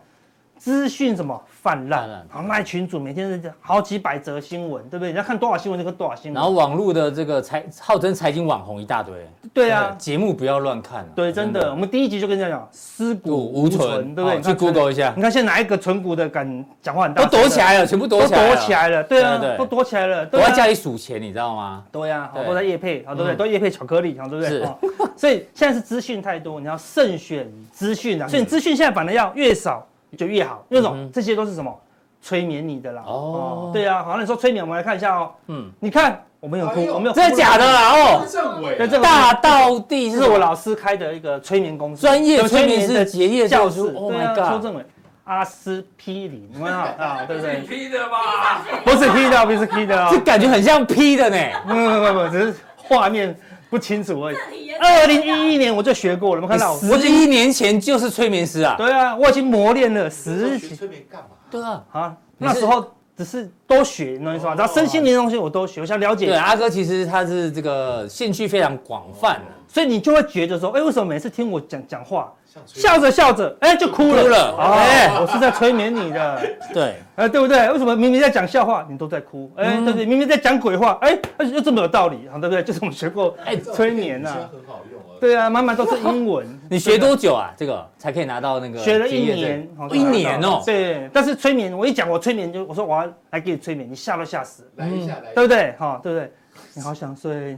[0.63, 2.07] 资讯什么泛滥？
[2.07, 5.11] 然后，那群主每天是好几百则新闻，对不对？
[5.11, 6.35] 你要看多少新闻就看多少新闻。
[6.35, 9.13] 然后网络的这个财号称财经网红一大堆。
[9.53, 11.05] 对啊，节目不要乱看。
[11.13, 14.41] 对，真的，我们第一集就跟大家讲，尸骨无存，对不对？
[14.41, 17.25] 去 Google 一下，你看现在哪一个存股的敢讲话很大？
[17.25, 18.47] 都躲起来了，全部躲起来了。
[18.47, 20.25] 都躲起来了，对啊，都躲起来了。
[20.25, 21.83] 躲在家里数钱，你知道吗？
[21.91, 23.35] 对啊，好多在夜配，好对不对？
[23.35, 24.49] 都业配巧克力，好对不对？
[24.49, 24.69] 是。
[25.17, 28.29] 所以现在是资讯太多，你要慎选资讯啊。
[28.29, 29.85] 所以你资讯现在反而要越少。
[30.17, 31.73] 就越好，那种这些都是什么
[32.21, 33.03] 催眠你的啦？
[33.05, 35.31] 哦，对啊，好，那你说催眠，我们来看一下哦。
[35.47, 37.91] 嗯，你看我没有哭，我没有，真的假的啦？
[37.91, 43.81] 哦，政委大道地是我老师开的一个催眠公司，专业催眠师的结业教师。
[43.81, 44.85] 对啊，邱政委，
[45.25, 48.61] 阿司匹林，你看 啊，对不对？P 的吧？
[48.83, 51.37] 不是 P 的，不是 P 的哦， 这感觉很像 P 的呢。
[51.67, 53.35] 不不不，只是画面。
[53.73, 54.37] 不清楚而已。
[54.79, 56.77] 二零一一年我就学过了，有没有看到？
[56.77, 58.75] 十一年前就是催眠师啊。
[58.77, 60.75] 对啊，我已经磨练了十几。
[60.75, 61.29] 催眠干嘛？
[61.49, 62.85] 对啊，啊，那时候
[63.17, 64.53] 只是多学，你懂意思吧？
[64.53, 66.27] 然后身心灵的东西我都学，我想了解。
[66.27, 72.31] 对，阿哥其实他是这个兴趣非常广泛，所以你就会觉得说，哎，为什么每次听我讲讲话？
[72.65, 74.21] 笑着笑着，哎，就哭了。
[74.23, 76.41] 哭了哎，我是在催眠你的。
[76.73, 77.71] 对，哎，对不对？
[77.71, 79.51] 为什么明明在讲笑话，你都在哭？
[79.55, 80.05] 哎，对不对？
[80.05, 81.17] 明明在讲鬼话，哎，
[81.51, 82.63] 又这么有道理，对不对？
[82.63, 84.29] 就是我们学过哎催眠呐。
[84.29, 86.45] 很好用对啊，满满都是英文。
[86.69, 87.53] 你学多久啊？
[87.55, 88.77] 这个才可以拿到那个？
[88.77, 90.61] 学了一年，一年哦。
[90.65, 94.69] 对，但是催眠，我一讲我催眠就我说我要来给你催眠，你吓都吓死。
[94.75, 95.73] 来一下，来，对不对？
[95.79, 96.31] 哈，对不对？
[96.75, 97.55] 你好想睡，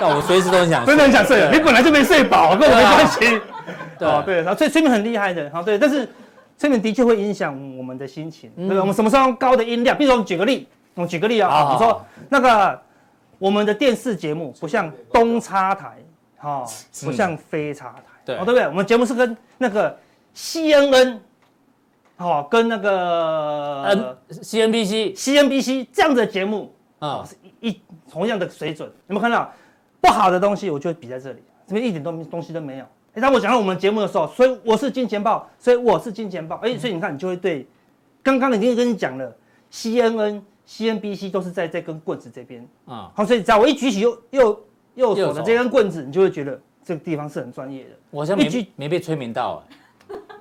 [0.00, 1.50] 但我随时都很想，真的很想睡。
[1.52, 3.40] 你本来就没睡饱，跟我没关系。
[3.98, 6.08] 对对，然后催催眠很厉害的，好对，但是
[6.56, 8.80] 催眠的确会影响我们的心情，对不对？
[8.80, 9.96] 我们什么时候用高的音量？
[9.96, 12.80] 比如说，我们举个例，我们举个例啊，你说那个
[13.38, 15.96] 我们的电视节目不像东插台，
[16.38, 16.64] 哈，
[17.02, 18.68] 不像非插台，对，对不对？
[18.68, 19.98] 我们节目是跟那个
[20.36, 21.18] CNN，
[22.16, 27.26] 好，跟那个 N CNBC CNBC 这样的节目啊。
[27.62, 29.50] 一同样的水准，有没有看到
[30.00, 30.68] 不好的东西？
[30.68, 32.84] 我就会比在这里，这边一点东东西都没有。
[33.14, 36.56] 哎，当我讲到我们节目的时候，所以我是金钱豹，所以我是金钱豹。
[36.56, 37.64] 哎，所以你看，你就会对
[38.20, 39.32] 刚刚已经跟你讲了
[39.70, 43.12] ，CNN、CNBC 都是在这根棍子这边啊。
[43.14, 44.60] 好，所以只要我一举起右右
[44.96, 47.90] 右手的这根棍子，你就会觉得这个地方是很专业的。
[48.10, 49.62] 我好像没没被催眠到，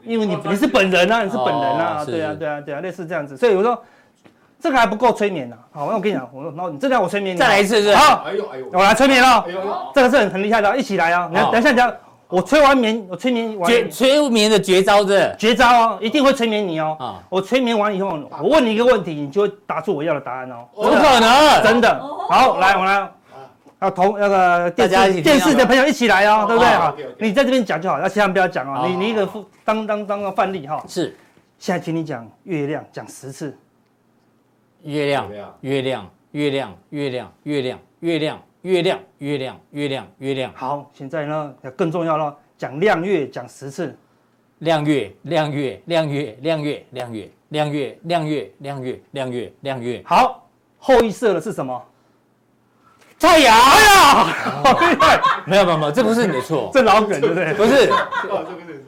[0.03, 3.37] 因为你你是本人啊，你是本人啊，对啊对啊对啊，类似这样子。
[3.37, 3.79] 所以我说。
[4.61, 9.59] 这个还不够催眠呢，好，那我跟你讲，我说，然后你这个我催眠你，再来一次是，好，哎呦哎呦，我来催眠了，哎呦，
[9.95, 11.95] 这个是很很厉害的，一起来啊，你看，等一下，等下，
[12.27, 23.11] 我催完眠，我催眠完，绝催眠的绝招是，绝招哦，一定会催眠你哦，啊，我催眠完以后，我问你一个问题，你就会答出我要的答案哦，不可能，真的，好，来，我来，
[23.81, 26.69] 要同那个电视电视的朋友一起来哦，对不对？
[26.69, 28.85] 好，你在这边讲就好，要千万不要讲哦。
[28.87, 29.27] 你你一个
[29.65, 30.83] 当当当个范例哈。
[30.87, 31.17] 是，
[31.57, 33.57] 现在请你讲月亮，讲十次。
[34.83, 35.29] 月亮，
[35.61, 40.53] 月亮，月亮，月亮，月亮，月亮，月亮，月亮，月亮，月亮。
[40.55, 43.95] 好，现在呢更重要了，讲亮月，讲十次。
[44.59, 50.01] 亮月，亮月，亮月，亮月，亮月，亮月，亮月，亮月，亮月，亮月。
[50.05, 51.83] 好，后羿射的是什么？
[53.21, 53.55] 太阳。
[53.55, 57.53] 哎呀，没有没有没有，这不是你的错， 这老梗对不对？
[57.53, 57.85] 不是，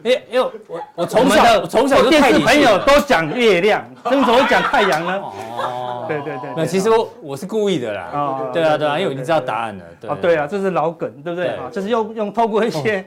[0.03, 5.21] 因为因为我我从小从小就电视朋友都讲月亮，怎么会讲太阳呢？
[5.21, 8.09] 哦，对对对，那其实我我是故意的啦。
[8.13, 9.85] 哦，对啊对啊，因为我已经知道答案了。
[10.09, 11.49] 哦，对啊，这是老梗，对不对？
[11.49, 13.05] 啊，就是用用透过一些。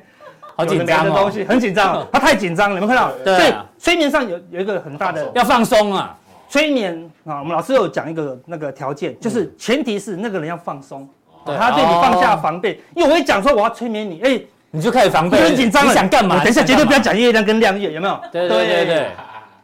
[0.58, 3.12] 好紧张的东西，很紧张， 他太紧张了，你们看到？
[3.22, 3.36] 对。
[3.36, 6.16] 所以催眠上有有一个很大的要放松啊。
[6.48, 11.08] 催眠啊，我们老师有讲一个那个条件，就是前提是那个人要放松，
[11.44, 12.80] 他对你放下防备。
[12.94, 16.38] 因为我一讲说我要催眠你，哎，你就开始防备，很紧张，你想干嘛？
[16.40, 18.20] 等一下绝对不要讲月亮跟亮月，有没有？
[18.32, 19.06] 对对对对。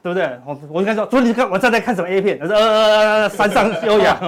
[0.03, 0.29] 对不对？
[0.45, 2.37] 我我应该说，昨天你看我正在看什么 A 片？
[2.37, 4.18] 他说呃，山上优雅，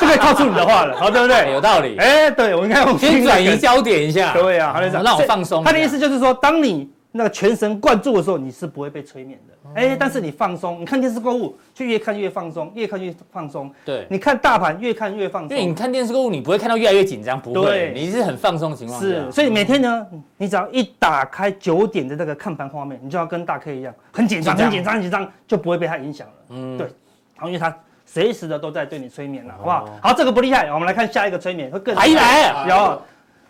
[0.00, 1.52] 就可以套出你的话了，好，对不对？
[1.52, 1.96] 有道理。
[1.98, 4.32] 哎，对，我应该先转移焦点一下。
[4.32, 5.64] 对呀，好，让我放松。
[5.64, 9.54] 他的意思就是说，当你那个全神贯注的时候，你是不会被催眠的。
[9.74, 13.72] 哎，但是你放松，你看电视购物，就越看越放松，越看越放松。
[13.84, 15.56] 对，你看大盘越看越放松。
[15.56, 19.00] 因为你看电视购物，你不会看到越来越紧张，不会，你是很放松的情况。
[19.00, 26.34] 是，所以每天呢，你只要一打开九点的那个看盘画面，你就要跟大 K 一样，很紧张，很紧张，很紧张，就不会被它影响了。
[26.50, 26.86] 嗯，对，
[27.34, 29.88] 然后因为它随时的都在对你催眠了，好不好？
[30.02, 32.68] 好，这个不厉害，我们来看下一个催眠会更还来。
[32.68, 33.02] 有，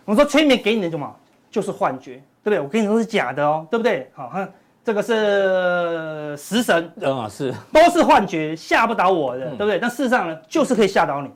[0.05, 1.15] 我说催眠给你的什么？
[1.49, 2.59] 就是幻觉，对不对？
[2.59, 4.11] 我跟你说是假的哦，对不对？
[4.15, 4.51] 好，看。
[4.83, 9.77] 这个是食神，嗯，是，都是幻觉，吓不倒我的，对不对？
[9.77, 11.29] 但事实上呢，就是可以吓倒你，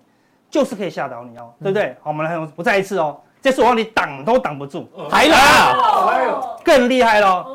[0.49, 1.95] 就是可以吓倒你哦，对不对？
[2.01, 5.75] 好，我们来，我再一次哦，这次我让你挡都挡不住，来啊，
[6.63, 7.45] 更厉害喽，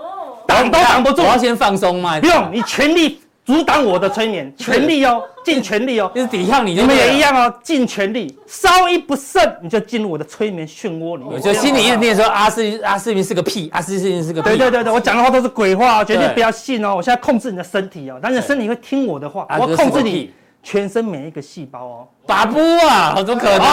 [0.46, 3.20] 挡都挡不住，我要先放松嘛，不用，你全力。
[3.50, 6.74] 阻挡我的催眠，全力哦，尽全力哦， 就是抵抗你。
[6.74, 11.32] 你们也一样哦，尽全力，稍一不慎，你就进入我的催眠漩涡里面。
[11.32, 14.50] 我就心里一直念说：阿斯阿司匹林是个屁，阿司匹林是个屁。
[14.50, 16.94] 对对对对，我讲的话都是鬼话，绝对不要信哦。
[16.94, 20.32] 我现在控制你的身体哦，但是身体会听我的话，我控制你
[20.62, 22.08] 全身每一个细胞哦。
[22.28, 23.66] 把不啊，怎么可能？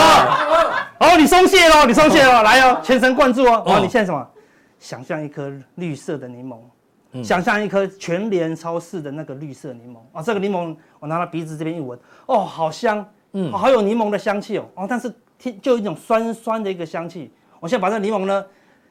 [1.00, 3.62] 哦，你松懈了，你松懈了，来哦，全神贯注哦。
[3.64, 4.28] 哦，你现在什么？
[4.80, 6.56] 想象一颗绿色的柠檬。
[7.24, 9.98] 想象一颗全联超市的那个绿色柠檬。
[10.12, 17.32] 啊，这个柠檬我拿到鼻子这边一闻，哦，好香，嗯，好有柠檬的香气哦，哦，但是听就有一种酸酸的一个香气。
[17.60, 18.46] 我现在把这个柠檬呢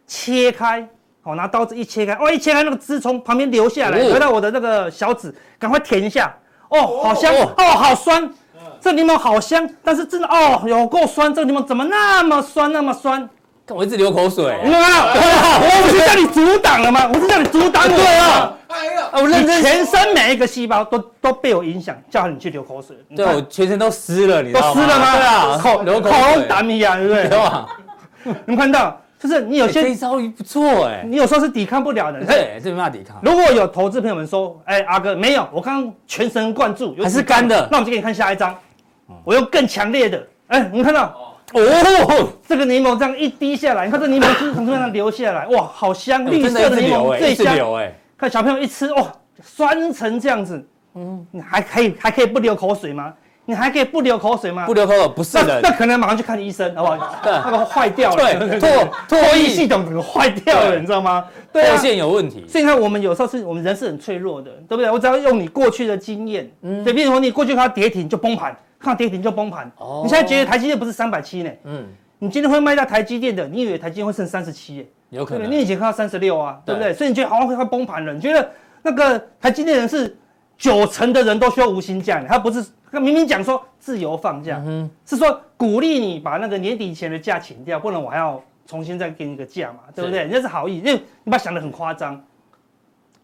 [0.07, 0.89] 切开，
[1.23, 6.37] 好，拿刀子一切开，哦，一切开那个汁从旁边流下来，回到我的那个小指，赶快舔一下，
[6.69, 8.33] 哦，好香，哦，好酸，
[8.81, 13.29] 这柠檬好香，但是真的哦，有够酸，这个柠檬怎么那么酸那么酸？
[13.75, 17.11] 我一直流口水，你看我不是叫你阻挡了吗？
[17.13, 18.59] 我是叫你阻挡我了。
[18.69, 22.97] 哎呀，我认真，全身每一个细胞都都被我影响，叫你去流口水。
[23.17, 25.17] 对，我全身都湿了，你都湿了吗？
[25.17, 28.35] 对啊，口流口水，打米呀，对不对？
[28.45, 32.25] 你们看到，就是你有些这招不错哎，你有时候是抵抗不了的。
[32.25, 33.19] 对，这没办法抵抗。
[33.23, 38.55] 如果有投资朋友们说，哎，阿哥没有，我刚刚全神贯注，还是干的，那我就给你看下一张，
[39.25, 41.26] 我用更强烈的，哎，你们看到。
[41.61, 47.57] 哦，这个柠檬这样一滴下来，你看这柠檬汁从这上流下来，哇，好香，绿色的柠檬最香。
[48.19, 53.12] 看小朋友一吃，哇，酸成这样子，嗯，你还可以还可以不流口水吗？
[53.49, 54.66] 你还可以不流口水吗？
[54.66, 57.16] 不流口水不是的，那可能马上去看医生，好不好？
[57.25, 61.25] 那个坏掉了，对，唾唾液系统整个坏掉了，你知道吗？
[61.53, 62.45] 对，唾腺有问题。
[62.49, 64.90] 所以你看，我们有时候是我们人是很脆弱的，对不对？
[64.90, 68.55] 我只要用你过去的经验，嗯，对，比如说你过去它跌停就崩盘。
[68.87, 71.51] 看跌停就崩盘，哦，你现在觉得台积电不是三百七呢？
[71.64, 71.85] 嗯，
[72.20, 74.88] 你今天会卖到台积电的，你以为台积电会剩三十七？
[75.11, 76.94] 有可能，你以前看到三十六啊，对不对？
[76.94, 78.14] 所以你觉得好像会崩盘了？
[78.14, 78.49] 你觉得
[78.83, 80.16] 那个台积电人是
[80.57, 90.20] 九成的人都需要无薪假，他不是，他明明讲说自由放假，嗯，是说鼓励你把那个年底前的假请掉，不然我还要重新再给你个假嘛，对不对？
[90.20, 90.94] 人家是好意，因为
[91.25, 92.22] 你把它想得很夸张，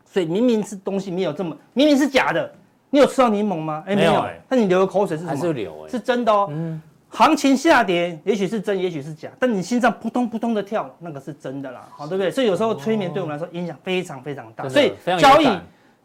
[0.04, 2.52] 所以明明是东西没有这么，明明是假的。
[2.92, 3.82] 你有吃到柠檬吗？
[3.86, 4.22] 哎，没有。
[4.50, 5.34] 那你流的口水是什么？
[5.34, 5.86] 还是流？
[5.86, 6.46] 哎，是真的哦。
[6.50, 6.80] 嗯。
[7.08, 12.30] 行情下跌，也许是真，也许是假，但你心脏扑通扑通的跳，那个是真的啦，好，对不对？
[12.30, 14.68] 所以有时候催眠对我们来说影响非常非常大。
[14.68, 15.48] 所以交易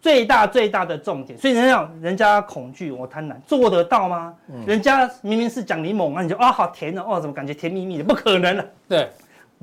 [0.02, 4.34] 最大最大的重点，所以人家人家恐惧，我贪婪，做得到吗？
[4.66, 8.04] 人家明明是讲柠檬，啊你就啊好甜哦，怎么感觉甜蜜蜜的？
[8.04, 8.66] 不可能了。
[8.88, 9.10] 对，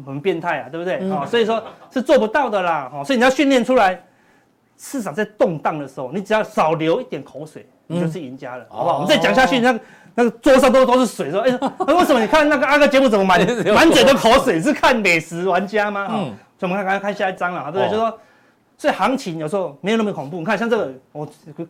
[0.04, 0.94] 很变态啊，对不对？
[1.10, 2.88] 啊，所以说是做不到的啦。
[2.90, 4.02] 好，所以你要训练出来。
[4.76, 8.94] 市场在动荡的时候，你只要少流一点口水，你就是赢家了，好不好？
[8.96, 9.80] 我们再讲下去，那个
[10.14, 11.50] 那个桌上都都是水，说哎，
[11.94, 13.38] 为什么你看那个阿哥节目怎么满
[13.74, 14.60] 满嘴的口水？
[14.60, 16.08] 是看美食玩家吗？
[16.10, 17.90] 嗯，所以我们看看下一章了，对不对？
[17.90, 18.18] 就说。
[18.76, 20.38] 所以行情有时候没有那么恐怖。
[20.38, 21.24] 你看，像这个，我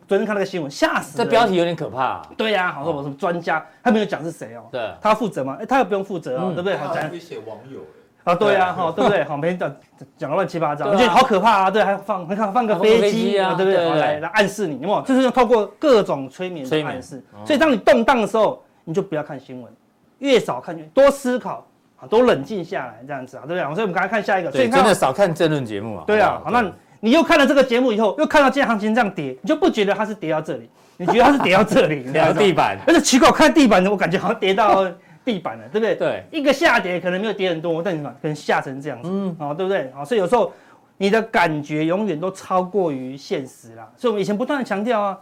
[0.07, 1.23] 昨天看那个新闻，吓死了。
[1.23, 2.27] 这标题有点可怕、啊。
[2.35, 4.63] 对呀、啊，好说我什么专家，他没有讲是谁哦。
[4.71, 4.91] 对。
[4.99, 5.55] 他负责吗？
[5.61, 6.75] 哎，他又不用负责哦，嗯、对不对？
[6.75, 7.07] 好讲。
[7.07, 7.79] 可以写网友。
[8.25, 9.23] 啊，对呀，哈，对不对？
[9.23, 9.75] 好，每天讲
[10.17, 11.71] 讲乱七八糟，我觉得好可怕啊。
[11.71, 13.89] 对，还放，你看放个飞机啊，对不对？
[13.97, 15.01] 来来暗示你，有没有？
[15.03, 17.23] 就是要透过各种催眠的暗示。
[17.45, 19.71] 所以当你动荡的时候，你就不要看新闻，
[20.19, 21.65] 越少看越多思考
[21.97, 23.75] 啊，多冷静下来，这样子啊，对不对？
[23.75, 24.51] 所以我们刚才看下一个。
[24.51, 26.03] 所以，真的少看政论节目啊。
[26.05, 26.69] 对啊，好，那。
[27.01, 30.67] 你又看了这个节目以后，又看到今天行情这样跌，你就不觉得它是跌到这里？
[30.97, 32.11] 你觉得它是跌到这里？
[32.11, 32.79] 跌到 地板？
[32.87, 34.89] 而且奇怪，我看地板，我感觉好像跌到
[35.25, 35.95] 地板了，对不对？
[35.95, 39.91] 对，一个下跌可能没有跌很多，但你把可能下成这样子，嗯，好，对不对？
[39.91, 40.53] 好，所以有时候
[40.97, 43.91] 你的感觉永远都超过于现实啦。
[43.97, 45.19] 所以我们以前不断的强调啊，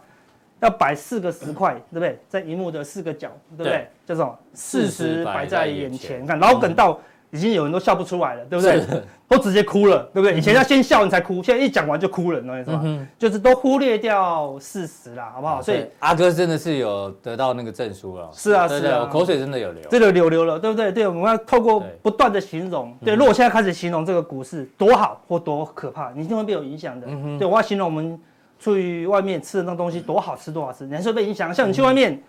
[0.60, 2.18] 要摆四个十块， 对不对？
[2.28, 3.88] 在荧幕的四个角，对不对？
[4.06, 7.00] 叫做事实摆在眼前，你看老梗到。
[7.34, 8.80] 已经有人都笑不出来了，对不对？
[9.26, 10.38] 都直接哭了，对不对？
[10.38, 13.08] 以前要先笑你才哭，现在一讲完就哭了，你知道吗？
[13.18, 15.60] 就是都忽略掉事实了，好不好？
[15.60, 18.30] 所以阿哥真的是有得到那个证书了。
[18.32, 20.92] 是啊，是啊，口水真的有流，真的流流了，对不对？
[20.92, 23.16] 对，我们要透过不断的形容，对。
[23.16, 27.08] 如果现在开始形容这个股市多好或多可怕，你一定会被有影响的。
[27.36, 28.16] 对，我要形容我们
[28.60, 31.52] 出去外面吃的那东西多好吃多好吃，你还是会被影响。
[31.52, 32.22] 像你去外面。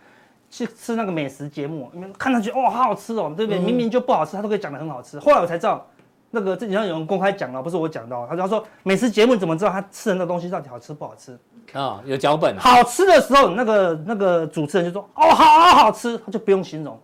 [0.49, 3.59] 去吃那个美食节目，你们看上去哦，好好吃哦，对不对？
[3.59, 5.19] 明明就不好吃，他都可以讲得很好吃。
[5.19, 5.85] 后来我才知道，
[6.31, 8.15] 那个这几天有人公开讲了，不是我讲的。
[8.29, 11.37] 他就说，美食节目怎么知道他吃的那东西到底好吃不好吃？
[11.73, 12.57] 啊，有脚本。
[12.57, 16.99] 好吃的时候，那个那个主持人就说，哦，好好好吃，他就不用形容。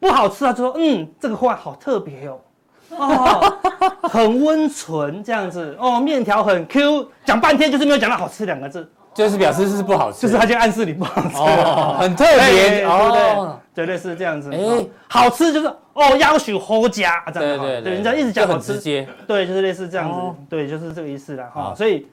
[0.00, 2.40] 不好吃，他就说，嗯，这个话好特别哦，
[2.90, 3.58] 哦，
[4.08, 8.90] 很温存这样子，哦，面条很 Q，讲半天就是没有讲到好吃两个字。
[9.18, 11.36] 就是表示是不好吃，就是他就暗示你不好吃，
[12.00, 13.48] 很特别，对不对？
[13.74, 14.48] 绝对是这样子。
[14.52, 21.74] 哎，好吃就是哦，要求好加，这样对对对，人家一直讲很直接，对，就是类似这样子，对，就是这个意思了哈。
[21.76, 22.06] 所以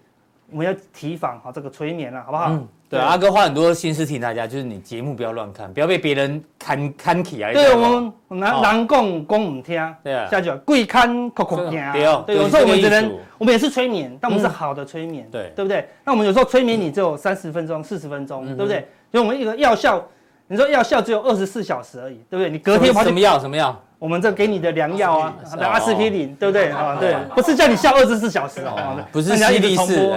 [0.50, 2.52] 我们要提防哈这个催眠了，好不好？
[2.88, 7.52] 对，阿哥花很多心思提醒大家，就是你节目不要乱看，不要被别人看看起来。
[7.52, 11.84] 对，我们难难讲讲唔听，对啊，下句贵看口口听。
[12.28, 15.88] 对，有时候我们只能，我们也是催眠，但我们是好的催眠，对，对不对？
[16.04, 18.88] 那我们有时候催眠你只有三十分钟、四十分钟，对不对？
[19.12, 20.04] 所以我们一个药效，
[20.48, 22.52] 你说药效只有二十四小时而已，对不对？
[22.52, 23.39] 你隔天什么药？
[23.39, 23.82] 什么药？
[23.98, 26.69] 我们这给你的良药啊，阿司匹林，对不对？
[26.69, 30.13] 啊，对，不是叫你笑二十四小时哦，不是西力士。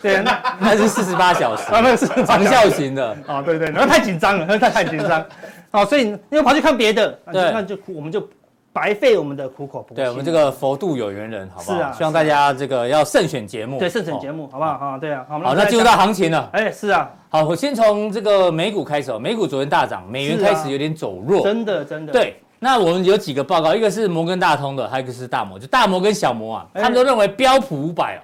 [0.00, 1.62] 对，那 那是四十八小时。
[1.72, 3.16] 啊，那是长效型的。
[3.26, 5.24] 啊，对对，那太紧张了，那太太紧张，
[5.70, 8.26] 啊， 所以你又跑去看别的，那就我们就
[8.72, 9.96] 白费我们的苦口婆心。
[9.96, 11.76] 对，我们这个佛度有缘人，好不好？
[11.76, 14.70] 是啊，希望大家这个要慎选节目，对，慎选节目，好不好？
[14.70, 16.48] 啊，对啊，好，那进入到行情了。
[16.52, 22.12] 哎，是啊，好，我先从这个美股开始，美股昨天大涨，美元开始有点走弱，真的真的。
[22.12, 28.20] 对，那我们有几个报告，一个是摩根大通的，还有一个是大摩，就大摩跟小摩啊，他们都认为标普五百哦，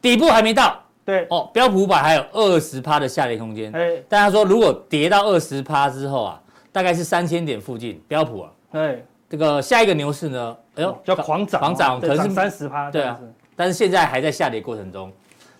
[0.00, 0.78] 底部还没到。
[1.10, 3.72] 对哦，标普五百还有二十趴的下跌空间。
[3.74, 8.50] 哎，大家说如果跌到二十趴之后啊，大概是三千点附近，标普啊。
[8.70, 12.88] 对，这个下一个牛市呢，哎呦，叫狂涨，狂涨，可能是三十趴。
[12.92, 13.18] 对啊，
[13.56, 15.10] 但是现在还在下跌过程中。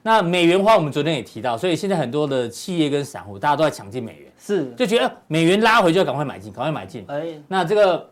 [0.03, 7.05] 那美元花我们昨天也提到，所以现在很多的企业跟散户大家都在抢进美元，是就觉得美元拉回就要赶快买进，赶快买进。
[7.09, 8.09] 哎，那这个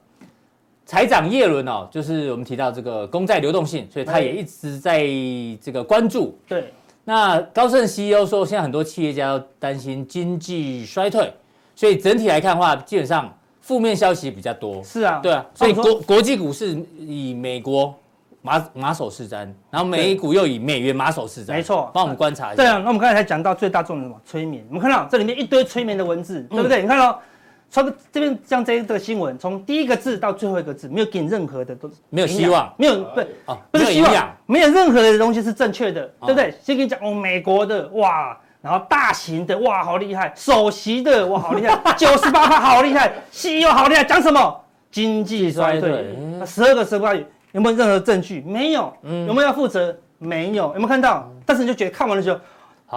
[0.85, 5.07] 财长耶伦哦，就是我们提到这个公债流动性，所以他也一直在
[5.63, 6.37] 这个关注。
[6.49, 6.73] 对。
[7.09, 11.33] 那高盛 CEO 说，现在很多企业家都担心经济衰退，
[11.75, 14.85] 所以整体来看的话，基本上负面消息比较多。
[14.85, 17.95] 是啊，对啊，所以国国际股市以美国
[18.43, 21.55] 马马首是瞻，然后美股又以美元马首是瞻。
[21.55, 22.57] 没错，帮我们观察一下。
[22.57, 24.21] 对啊，那我们刚才才讲到最大重点什么？
[24.27, 24.63] 催眠。
[24.69, 26.83] 我们看到这里面一堆催眠的文字，对不对？
[26.83, 27.19] 你看到。
[27.71, 33.21] 从这边像这个新闻，从第一个字到最后一个字，没有给你任何的都没有希望，没有不
[33.73, 36.55] 不是希望，没有任何的东西是正确的，对不对？
[36.63, 44.61] 先跟你讲哦，美国的哇，然后大型的哇，好厉害，首席的哇，好厉害， 九十八趴好厉害，CEO 好厉害，讲什么？
[44.91, 48.41] 经济衰退，十二个十八有没有任何证据？
[48.47, 49.95] 没有，有没有要负责？
[50.17, 51.31] 没有，有没有看到？
[51.45, 52.41] 但是你就觉得看完的时候。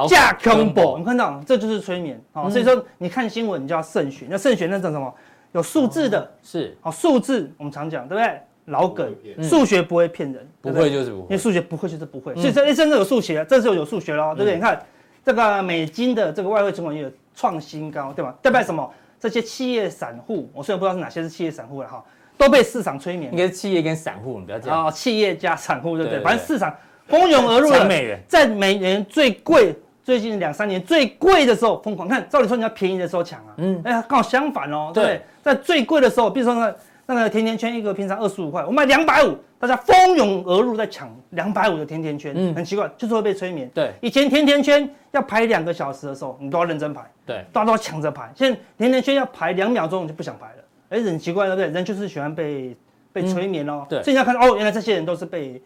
[0.08, 4.28] 架空博，我们看到这就是催眠，好，所以说你看新闻，你就要慎选。
[4.30, 5.14] 那慎选那种什么？
[5.54, 8.42] 有数字的，是好数字，我们常讲，对不对？
[8.66, 12.34] 老梗，数学不会骗人，不会就是不会，因为数学不会就是不会。
[12.36, 14.56] 所以这一真的有数学，这时候有数学喽，对不对？
[14.56, 14.82] 你看
[15.26, 18.34] 这个美金的这个外汇存款也有创新高，对吧？
[18.42, 18.90] 代表什么？
[19.20, 22.04] 这些企业散户，我虽然不知道是哪些是企业散户了哈，
[22.38, 23.32] 都被市场催眠。
[23.32, 24.92] 应该是企业跟散户，你不要这样。
[24.92, 26.24] 企业加散户，对不对？
[26.24, 26.74] 反正市场
[27.12, 27.88] 蜂拥而入了，
[28.28, 29.76] 在美元最贵。
[30.04, 36.74] 最近两三年最贵的时候疯狂看，照理说你要便宜的时候抢啊，嗯，哎，刚好相反哦，对，对，在最贵的时候，比如说那
[37.14, 43.70] 那个甜甜圈一个平常二十五块，我卖两百五，大家蜂拥而入在抢两百五的甜甜圈，嗯，很奇怪，就是会被催眠。
[43.76, 48.28] 对，以前甜甜圈要排两个小时的时候，你都要认真排，对，大家都要抢着排。
[48.36, 51.70] 现在甜甜圈要排两秒钟，你就不想排了，哎，很奇怪，对不对？
[51.70, 52.76] 人就是喜欢被
[53.14, 55.62] 被催眠哦，对，所以你要看哦，原来这些人都是被。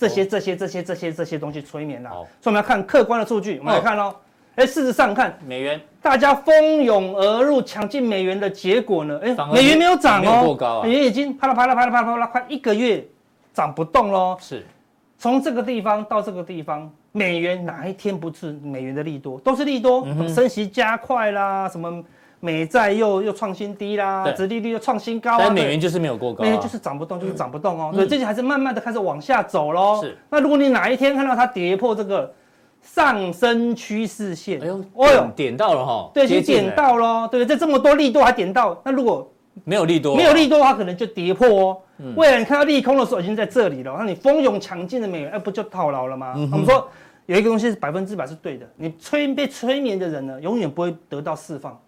[0.00, 4.16] 这些这些这些这些这些东西催眠了，所以我们要看客观的数据，我们来看喽。
[4.56, 9.20] 哎，事实上看美元，大家蜂拥而入抢进美元的结果呢？
[9.22, 13.06] 哎，美元没有涨哦，美元已经啪啦啪啦啪啦啪啦啪啦，快一个月
[13.52, 14.38] 涨不动喽。
[14.40, 14.66] 是，
[15.18, 19.38] 从这个地方到这个地方，美元哪一天不是美元的利多？
[19.40, 22.02] 都是利多，升息加快啦，什么？
[22.40, 27.90] 美债又又创新低啦，殖利率又创新高啊，但美元就是没有过高，美元就是涨不动，就是涨不动哦。
[27.92, 30.00] 所以最近还是慢慢的开始往下走喽。
[30.02, 32.32] 是，那如果你哪一天看到它跌破这个
[32.80, 39.30] 上升趋势线，哎呦，哎呦，点到了哈，对，已经点到喽，对，在这么多利多还点到，那如果
[39.64, 41.76] 没有利多，没有利多的话，可能就跌破哦。
[42.16, 46.32] 未来你看到利空的时候，已经在这里了，那你蜂拥抢进的美元，哎，不就套牢了吗？
[46.50, 46.88] 我们说
[47.26, 51.78] 有一个东西是百分之百是对的，你催被催眠的人呢，永远不会得到释放。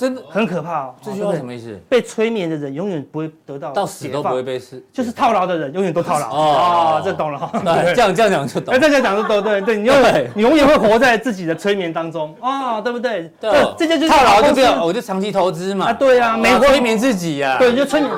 [0.00, 0.94] 真的很可怕哦！
[1.02, 1.78] 这句话什么意思？
[1.86, 7.02] 被催眠的人永远不会得到到死都不会被释，就是套牢的人永远都套牢哦。
[7.04, 7.50] 这懂了哈？
[7.52, 8.72] 对，这样这样讲就懂。
[8.72, 13.30] 哎，这样讲就懂，对对，你永远你永远会活在自己的催眠当中啊，对不对？
[13.38, 15.90] 对，这就是套牢就不要，我就长期投资嘛。
[15.90, 18.10] 啊，对啊，美国催眠自己呀，对，就催眠。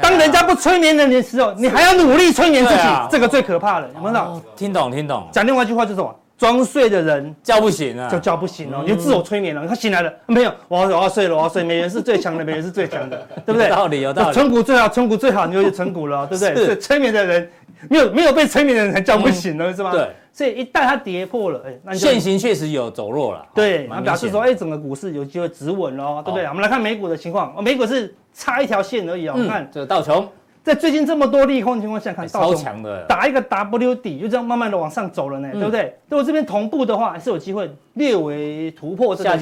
[0.00, 4.40] 当人家不催眠的你的时候，你还要努力催眠自己，这个最可怕了，有没有？
[4.54, 5.26] 听懂听懂。
[5.32, 6.14] 讲另外一句话就是什么？
[6.38, 9.66] 装睡的人叫不醒啊，就叫不醒哦，你就自我催眠了。
[9.66, 11.64] 他醒来了，没有，我要我要睡了，我要睡。
[11.64, 13.68] 美元是最强的，美元是最强的，对不对？
[13.68, 14.32] 有道理，有道理。
[14.32, 16.54] 存股最好，存股最好，你就存股了，对不对？
[16.54, 17.50] 是催眠的人，
[17.90, 19.90] 没有没有被催眠的人才叫不醒了，是吧？
[19.90, 20.08] 对。
[20.32, 23.44] 所以一旦它跌破了，哎，那现行确实有走弱了。
[23.52, 26.46] 对，表示说，哎，整个股市有机会止稳了，对不对？
[26.46, 29.34] 我们来看美股的情况，美股是差一条线而已哦。
[29.48, 30.28] 看这个道琼。
[30.68, 35.96] 在最近这么多利空的情况下，看超强的打一个 W 底，就这样慢慢的往上走了呢，对不对？
[36.10, 39.36] 如果这边同步的话，还是有机会略微突破这个下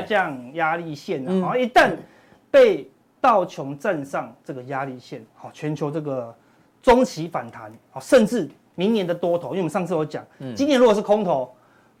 [0.00, 1.44] 降压力线的。
[1.44, 1.90] 好，一旦
[2.52, 2.88] 被
[3.20, 6.32] 道琼站上这个压力线，好，全球这个
[6.80, 11.52] 中期反弹，好，甚至明年的多头，因为我们上次有讲，今年如果是空头，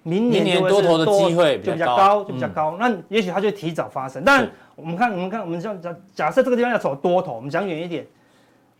[0.04, 2.76] 明年多头的机会就比较高，就比较高。
[2.78, 4.22] 那也许它就提早发生。
[4.24, 8.06] 但我们看，我们看，我们讲假假设这个地方要走多头，我们讲远一点。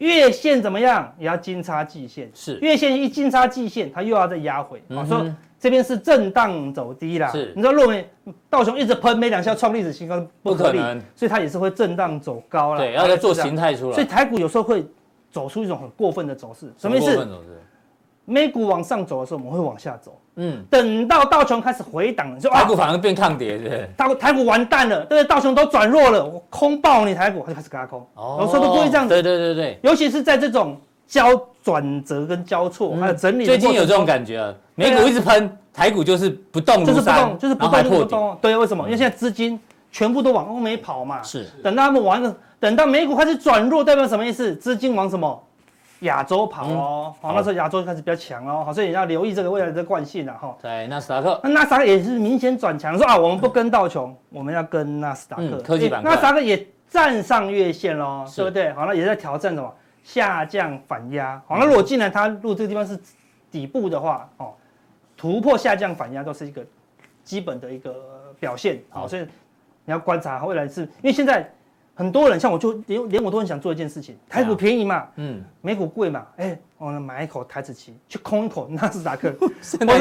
[0.01, 1.15] 月线怎么样？
[1.19, 2.31] 也要金叉季线。
[2.35, 4.83] 是月线一金叉季线，它又要再压回。
[4.89, 7.29] 我、嗯、哼说这边是震荡走低啦。
[7.29, 8.09] 是，你知道认为
[8.49, 12.81] 道琼一直喷没两下创历史新高不可能，所以它也是会震荡走高啦。
[12.81, 13.95] 对，要再做形态出来。
[13.95, 14.85] 所以台股有时候会
[15.31, 16.73] 走出一种很过分的走势。
[16.79, 17.29] 什么意思？
[18.31, 20.17] 美股往上走的时候，我们会往下走。
[20.37, 23.91] 嗯，等到道琼开始回档，就台股反而变抗跌，对。
[23.99, 25.25] 台股台股完蛋了，对不对？
[25.25, 28.07] 道琼都转弱了，我空爆你台股，它就开始轧空。
[28.15, 29.15] 哦，有时候都故意这样子。
[29.15, 29.79] 对对对对。
[29.83, 31.29] 尤其是在这种交
[31.63, 34.55] 转折跟交错还有整理，最近有这种感觉啊。
[34.77, 38.39] 美股一直喷，台股就是不动，就是不动，就是不动，就是不动。
[38.41, 38.85] 对，为什么？
[38.85, 39.59] 因为现在资金
[39.91, 41.23] 全部都往欧美跑嘛。
[41.23, 41.47] 是。
[41.63, 44.55] 等到他们往一个，等到美股开始转弱，代表什么意思？
[44.55, 45.43] 资金往什么？
[46.01, 50.57] 亚洲跑哦，好，那时候亚洲开始比较强哦，好，所以你要留意这个未来的惯性了哈。
[50.63, 56.11] 对纳斯达克，那纳斯达克也是明显转强，说啊，我们不跟道琼，我们要跟纳斯达克科技板块。
[56.11, 58.73] 纳斯达克也站上月线喽，对不对？
[58.73, 61.41] 好，那也在挑战什么下降反压。
[61.47, 62.99] 好，那如果既然它入这个地方是
[63.51, 64.55] 底部的话，哦，
[65.17, 66.65] 突破下降反压都是一个
[67.23, 67.95] 基本的一个
[68.39, 68.81] 表现。
[68.89, 69.23] 好，所以
[69.85, 71.51] 你要观察未来是因为现在。
[71.95, 79.47] 很多人像我就连连我都很想做一件事情，台股便宜嘛，嗯，美股贵嘛，哎，我们买一口台指期，去空一口 纳斯达克， 或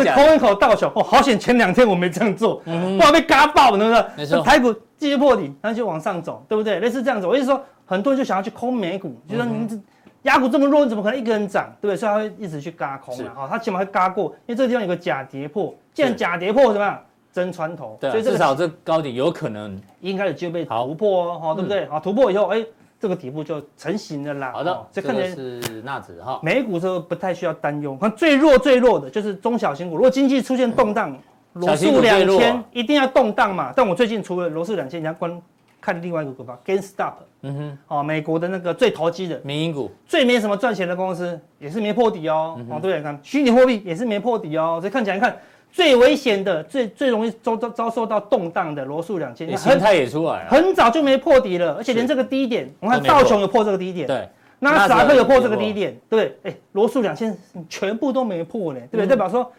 [0.03, 4.05] 者空一口道琼，哦，好险前两天我没这样做，不然被嘎爆，对不对？
[4.17, 6.79] 没错，台股继续破底，然后就往上走，对不对？
[6.79, 9.77] 类似这样子，我意思说，很多人就想要去空美股，就说你这
[10.23, 11.97] 亚股这么弱，你怎么可能一个人涨，对不对？
[11.97, 16.99] 所以他会一直去嘎空啊，好，他起码会嘎过，因为这个地方有个假跌破，既然假跌破怎么样？
[17.31, 21.85] 真穿头，对，所以至少这高点有可能应该有机会被突破哦，好，对不对？
[21.85, 22.65] 好，突破以后，哎，
[22.99, 24.51] 这个底部就成型了啦。
[24.51, 26.39] 好的，这看起来是纳指哈。
[26.41, 29.95] 美股这个不太需要担忧，看最弱最弱的就是中小型股。
[29.95, 31.15] 如果经济出现动荡，
[31.53, 33.71] 罗素两千一定要动荡嘛。
[33.75, 35.39] 但我最近除了罗素两千，你要观
[35.79, 42.59] 看另外一个股票，GameStop，嗯哼，哦，美国的那个最投机的民营股，最没什么赚钱的公司，也是没破底哦。
[42.69, 45.37] 哦，对，看虚拟货币也是没破底哦，所以看起来看。
[45.71, 54.27] 最危险的、最最容易遭遭遭受到动荡的罗素两千，形态也出来了，很早就没破底了，而且连这个低点，我看道琼有破这个低点，对，
[54.59, 57.37] 纳斯达克有破这个低点，对，哎，罗素两千
[57.69, 59.07] 全部都没破呢，对不对？
[59.07, 59.49] 代表说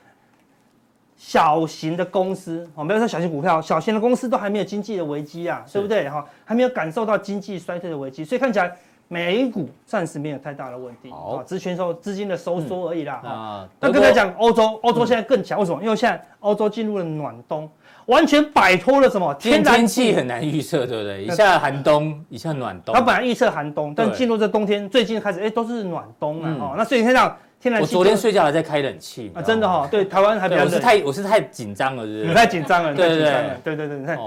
[1.16, 6.08] 小型的公司，哦，没有说小型股票，小型的公司都还没有经济的危机啊，对不对？
[6.08, 8.76] 哈，还没有感受到经济衰退的危机，所以看起来
[9.12, 13.14] 美股暂时没有太大的问题，啊，只是全球资金的收缩而已啦。
[13.24, 15.82] 啊，那刚才讲欧洲，欧洲现在更强，为什么？
[15.82, 17.68] 因为现在欧洲进入了暖冬。
[18.06, 19.34] 完全摆脱了什么？
[19.34, 21.24] 天天气很难预测，对不对？
[21.24, 22.94] 一下寒冬，一下暖冬。
[22.94, 26.74] 它本来预测寒冬，但进入这冬天，最近开始，哎，都是暖冬了哦。
[26.78, 29.88] 那所以你看到天然气，我昨天睡觉还在开冷气啊，真的哈。
[29.90, 30.62] 对，台湾还比较。
[30.62, 32.26] 我是太我是太紧张了，是不是？
[32.26, 33.32] 你太紧张了，对对对
[33.64, 34.18] 对对对，你看。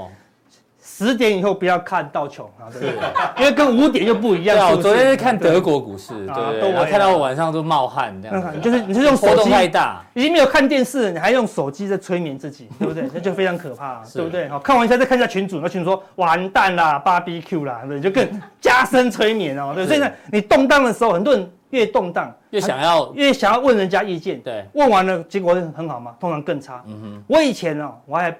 [0.95, 3.09] 十点以后不要看道琼啊，对不对？
[3.39, 4.55] 因为跟五点又不一样。
[4.55, 8.61] 对，我昨天是看德国股市，对对，我看到我晚上都冒汗这样。
[8.61, 13.09] 就是你是用手机太大，已经没有看电视，你还用手机在催眠自己，对不对？
[13.11, 14.47] 那就非常可怕，对不对？
[14.49, 18.29] 好，看完一下再看一下群主，那群主说完蛋啦，BBQ 啦，对，就更
[18.61, 19.71] 加深催眠哦。
[19.73, 26.13] 对，所以呢，你动荡的时候，很多人越动荡越想要越想要问人家意见，对，问完了结果很好吗？
[26.19, 26.83] 通常更差。
[26.85, 28.31] 嗯哼，我以前呢，我还。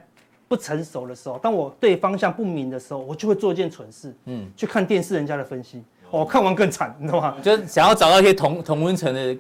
[0.54, 7.36] 不成熟的时候，当我对方向不明的时候，我就会做一件蠢事，嗯，去看电视人家的分析，哦，看完更惨，你知道吗？
[7.42, 9.40] 就想要找到一些同同温层的意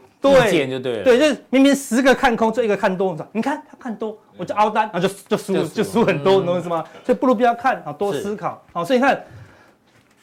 [0.49, 1.03] 见，就对了。
[1.03, 6.83] 对，就是明明十个看空，就一个看多，你看他看多，我就凹单，然后就就输就输很多，你懂我意思吗？
[7.05, 9.23] 所以不如不要看，好多思考，好，所以你看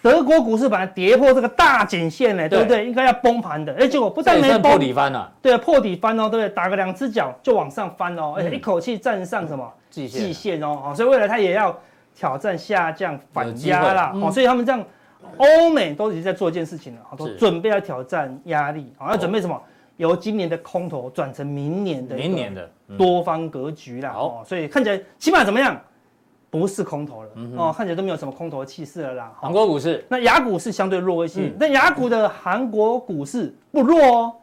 [0.03, 2.85] 德国股市本来跌破这个大颈线呢，对不对？
[2.85, 6.49] 应该要崩盘的，哎，结果不但没破底翻了，对，破底翻哦，对不对？
[6.49, 9.73] 打个两只脚就往上翻哦，而且一口气站上什么？
[9.91, 11.77] 季线哦，所以未来它也要
[12.15, 14.85] 挑战下降反压啦，哦，所以他们这样，
[15.37, 19.61] 欧美都已经在做一件事情了，都准备要挑战压力，好要准备什么？
[19.97, 25.79] 由今年的空头转成明年的明年的多方格局啦，哦，所以看起来起码怎么样？
[26.49, 29.33] 不是空头了，哦，看起来都没有什么空头的气势了啦。
[29.41, 34.35] 韩国股市，那雅股是相对弱一些，那雅股的韩国股市不弱哦，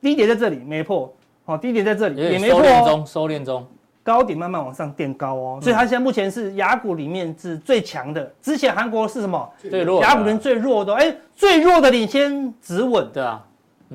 [0.00, 1.12] 低点在这里没破，
[1.46, 3.66] 哦，低点在这里也没破，收敛中，收敛中。
[4.06, 8.32] 高点慢慢往上垫高哦，所以它现在目前是雅股里面是最强的。
[8.40, 9.52] 之前韩国是什么？
[9.60, 10.00] 最弱。
[10.00, 13.10] 雅股人最弱的，哎，最弱的领先止稳。
[13.12, 13.44] 对啊。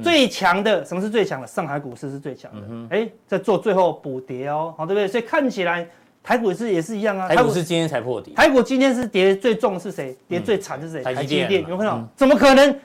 [0.04, 1.48] 最强的，什么是最强的？
[1.48, 2.62] 上海股市是最强的。
[2.90, 5.08] 哎，在做最后补跌哦，好，对不对？
[5.08, 5.88] 所以看起来
[6.22, 7.30] 台股是也是一样啊。
[7.30, 8.34] 台股是今天才破底。
[8.34, 10.18] 台股今天是跌最重是谁？
[10.28, 11.02] 跌最惨是谁？
[11.02, 11.62] 台积电。
[11.62, 12.06] 有没有看到？
[12.18, 12.78] 怎么可能？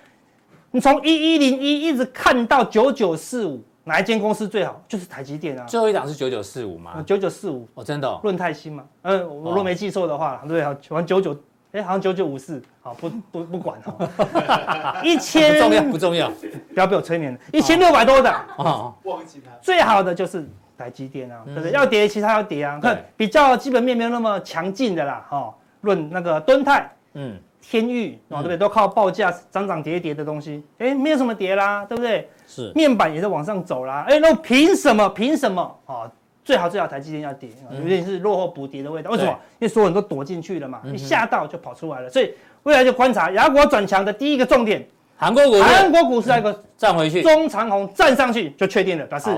[0.71, 3.65] 你从一一零一一直看到九九四五。
[3.89, 4.83] 哪一间公司最好？
[4.89, 5.65] 就是台积电啊。
[5.65, 7.03] 最后一档是九九四五吗？
[7.07, 8.21] 九九四五哦，真的。
[8.23, 8.85] 润泰新嘛？
[9.03, 11.37] 嗯，我若没记错的话，对，好，像九九，
[11.71, 15.01] 哎，好像九九五四，好，不不不管哈。
[15.05, 16.29] 一千不重要，不重要，
[16.75, 17.39] 不要被我催眠了。
[17.53, 19.53] 一千六百多的啊，忘记它。
[19.63, 20.45] 最好的就是
[20.77, 21.71] 台积电啊，对不对？
[21.71, 22.81] 要跌，其他要跌啊。
[22.83, 25.55] 看比较基本面没有那么强劲的啦，哈。
[25.83, 27.39] 论那个敦泰，嗯，
[27.69, 28.57] 天域，哦，对不对？
[28.57, 32.29] 都靠报价涨涨跌跌的东西，哎，没有什么跌啦，对不对？
[32.47, 35.09] 是面板也在往上走啦，哎，那凭什么？
[35.09, 35.63] 凭什么？
[35.87, 36.11] 啊，
[36.45, 37.51] 最好最好台积电要跌，
[37.83, 39.11] 有点是落后补跌的味道。
[39.11, 39.31] 为什么？
[39.59, 42.09] 因为所有人都躲进去了嘛，一下到就跑出来了。
[42.09, 44.87] 所以未来就观察亚股转强的第一个重点，
[45.17, 49.29] 韩国股，韩国股市那个站回去，中长红站上去就确定了，表示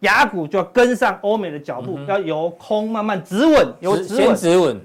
[0.00, 4.78] 亚股就要跟上欧美的脚步，要由空慢慢止稳，由止稳，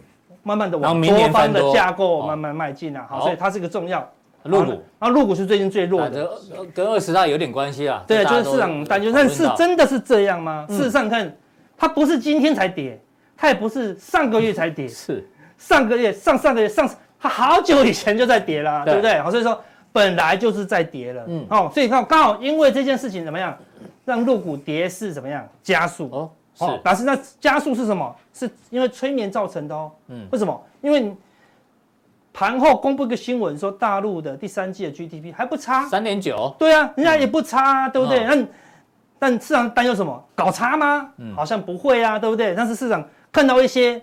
[0.47, 3.05] 慢慢的往多方的架构慢慢迈进啊。
[3.09, 4.09] 好，所以它是个重要。
[4.43, 6.31] 入股，那入股是最近最弱的，
[6.73, 8.01] 跟二十大有点关系啊。
[8.07, 10.65] 对，就是市场担忧，但是真的是这样吗？
[10.69, 11.29] 事实上看，
[11.75, 12.97] 它不是今天才跌，
[13.35, 15.27] 它也不是上个月才跌，是。
[15.57, 16.89] 上个月、上上个月、上
[17.19, 18.95] 它好久以前就在跌了，对。
[18.95, 19.19] 不对？
[19.19, 19.59] 好，所以说
[19.91, 23.57] 本来就是在跌了，嗯，哦，所以看刚好因为这件事情怎么样，
[24.05, 26.07] 让入股跌势怎么样加速。
[26.13, 26.29] 哦，
[26.59, 28.15] 哦，但是那加速是什么？
[28.33, 30.63] 是因为催眠造成的哦，嗯，为什么？
[30.81, 31.15] 因为。
[32.39, 36.55] 盘后公布一个新闻，说大陆的第三季的 GDP 还不差，三点九。
[36.59, 38.23] 对啊，人家也不差，对不对？
[38.25, 38.47] 那
[39.17, 40.23] 但市场担忧什么？
[40.35, 41.09] 搞差吗？
[41.35, 42.53] 好像不会啊，对不对？
[42.53, 43.99] 但是市场看到一些，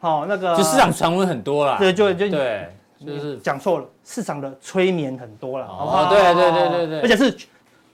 [0.00, 1.76] 好那个，就市场传闻很多啦。
[1.78, 2.72] 对，就就对，
[3.04, 5.66] 就是讲错了，市场的催眠很多了。
[5.66, 7.36] 哦，对对对对对，而且是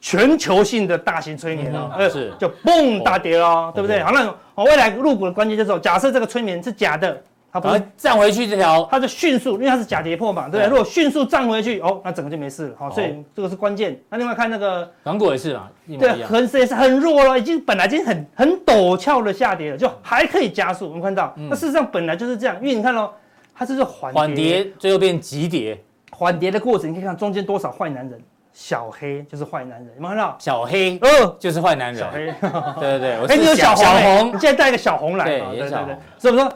[0.04, 2.30] 全球性的大型催眠哦，是。
[2.38, 4.02] 就蹦大跌哦，对不对？
[4.02, 7.18] 好，那未来入股的关键就是，假设这个催眠是假的。
[7.50, 10.66] 它不会站回去这条，它就迅速，因为它是假跌破嘛，对不对？
[10.68, 13.96] 如果迅速站回去，哦，那整个就没事了，好，所以这个是关键。
[14.08, 20.88] 那另外看那个港股也是嘛，对，恒生也是很弱了，已经本来已经很很陡峭的下跌了，就还可以加速。
[20.88, 23.08] 我们看到，那事实上本来就是这样，因为你看哦，
[23.54, 25.80] 它是缓缓跌，最后变急跌，
[26.10, 28.20] 缓跌的过程，你可以看中间多少坏男人，
[28.54, 30.34] 小黑就是坏男人，有没有看到？
[30.38, 32.32] 小黑，哦，就是坏男人，小黑，
[32.80, 36.50] 对 对对， 哎，你有小红，你现在带一个小红来，对对对，所以说。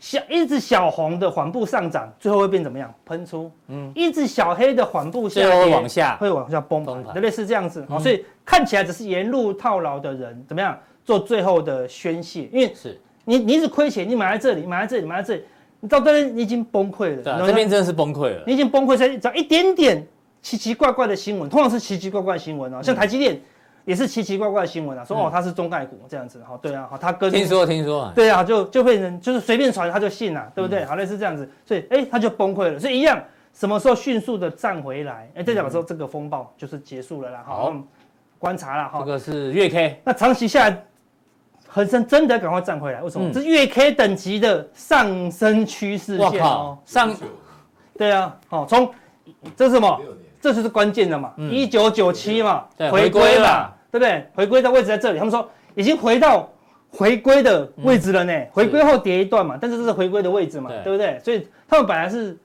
[0.00, 2.94] 小一只小红的缓步上涨，最后会变怎么样？
[3.04, 3.50] 喷出。
[3.66, 7.84] 嗯，一只小黑的缓步下跌，会往下，会往下崩盘，就类似这样子。
[7.88, 10.78] 好，所以看起来只是沿路套牢的人，怎么样？
[11.04, 15.44] 做最后的宣泄，因为是你你一直亏钱，你买在这里，买在这里，买在这里，
[15.80, 20.06] 你到这边你已经崩溃了，这边真的是崩溃了，你已经崩溃，才只要一点点
[20.42, 23.34] 奇奇怪怪的新闻，通常是奇奇怪怪的新闻哦，像台积电。
[23.34, 23.42] 嗯
[23.88, 30.84] 也是奇奇怪怪的新闻啊，说哦它是中概股这样子，好对啊，好他跟听说听说，对啊，就就被人就是随便传他就信了，对不对？
[30.84, 33.18] 好类似这样子，所以哎他就崩溃了，所以一样
[33.54, 37.42] 什么时候迅速的站回来，哎代表说这个风暴就是结束了啦。
[37.46, 37.74] 好，
[38.38, 40.84] 观察了哈，这个是月 K，那长期下来，
[41.66, 43.32] 恒生真的赶快站回来，为什么？
[43.32, 47.10] 这月 K 等级的上升趋势线哦，上，
[47.96, 48.90] 对啊，好从
[49.56, 49.98] 这是什么？
[50.40, 53.74] 这就是关键的嘛，一九九七嘛，回归了。
[53.90, 54.22] 对不对？
[54.34, 56.46] 回归的位置在这里，他们说已经回到
[56.90, 58.30] 回归的位置了呢。
[58.34, 61.18] 嗯、回归后跌一段嘛，但是这是回归的位置嘛，对，对不对？
[61.24, 62.36] 所以他们本来是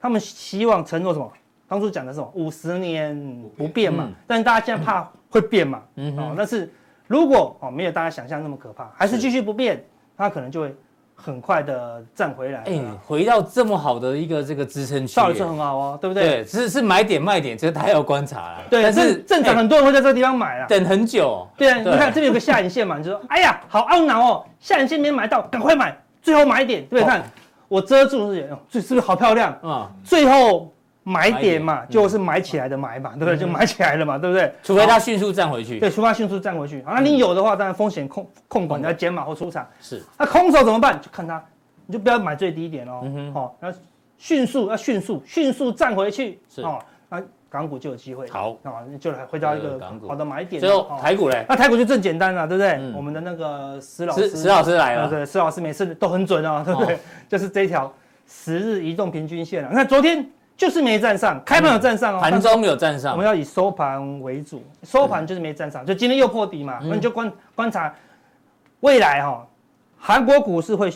[0.00, 1.32] 他们希望承诺什么？
[1.68, 2.28] 当初讲的是什么？
[2.34, 3.16] 五十年
[3.56, 4.06] 不变嘛。
[4.08, 6.68] 嗯、但是大家现在怕会变嘛，嗯，哦，但是
[7.06, 9.80] 如果哦没有大家想象那么可怕，还是继续不变，
[10.16, 10.74] 它可能就会。
[11.22, 16.22] 很快的站回来，哎，回到这么好的一个这个支撑区，到底是很好哦，对不对？
[16.22, 18.58] 对，只是买点卖点，这个还要观察啦。
[18.70, 21.46] 对，但是正常很多人会在这个地方买啊，等很久。
[21.56, 27.08] 对啊，你看这边有个下影线嘛，你就说，哎呀，好懊恼哦，下影线没买到，赶快买，最后买点，对不对？
[27.08, 27.22] 看
[27.68, 29.90] 我遮住是，这是不是好漂亮啊？
[30.04, 30.72] 最后。
[31.02, 33.36] 买点嘛，就是买起来的买嘛，对不对？
[33.36, 34.52] 就买起来了嘛，对不对？
[34.62, 35.78] 除非它迅速站回去。
[35.78, 36.80] 对，除非它迅速站回去。
[36.82, 39.66] 啊，那你有的话，当然风险控控管你要减码或出场。
[39.80, 40.02] 是。
[40.18, 41.00] 那空手怎么办？
[41.00, 41.42] 就看它。
[41.86, 43.02] 你就不要买最低点哦，
[43.34, 43.74] 好，要
[44.16, 46.78] 迅速要迅速迅速站回去，是哦，
[47.08, 48.28] 那港股就有机会。
[48.28, 50.60] 好，那就来回到一个好的买点。
[50.60, 52.92] 最后台股嘞，那台股就更简单了，对不对？
[52.94, 56.96] 我们的那个石老师，石老师来了，对，石老师每次都很准啊，对不对？
[57.28, 57.92] 就是这条
[58.28, 59.68] 十日移动平均线了。
[59.68, 60.24] 你看昨天
[60.60, 63.12] 就是没站上，开盘有站上哦，盘中有站上。
[63.12, 67.94] 我们要以收盘为主，收盘就是没站上，就今天又破底嘛，那你就观观察
[68.80, 69.46] 未来哈，
[69.98, 70.92] 韩国股市会。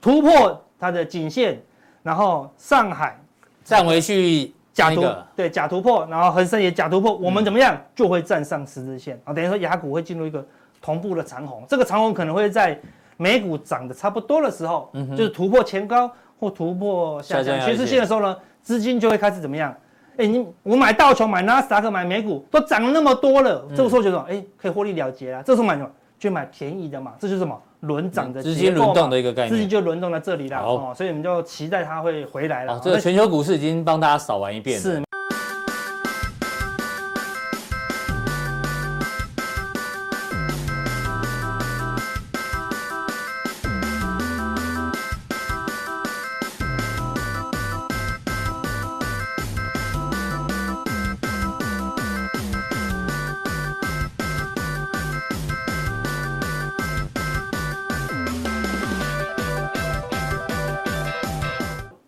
[0.00, 1.62] 突破它的颈线，
[2.02, 3.16] 然后上海
[3.62, 5.04] 站回去假突，
[5.36, 9.32] 对假突破，然后恒生也假突破，我们怎么样就会站上十字线啊？
[9.32, 10.44] 等于说雅股会进入一个
[10.80, 12.76] 同步的长红，这个长红可能会在
[13.16, 19.74] 美股涨得差不多的时候，就是突破前高或突破下降趋势线的时候呢，资金就会开始怎么样？
[20.16, 25.90] 哎，你我买道琼、买纳斯达克、买美股都涨了那么多了，这个时候觉得哎可以获利了结了，这时候买什么？
[26.18, 27.60] 就买便宜的嘛，这就是什么？
[27.80, 32.80] 轮涨的资金轮动的一个概念，资金就轮动在这里了哦，所以我们就期待它会回来了。
[32.84, 34.82] 这个全球股市已经帮大家扫完一遍了。
[34.82, 35.02] 是。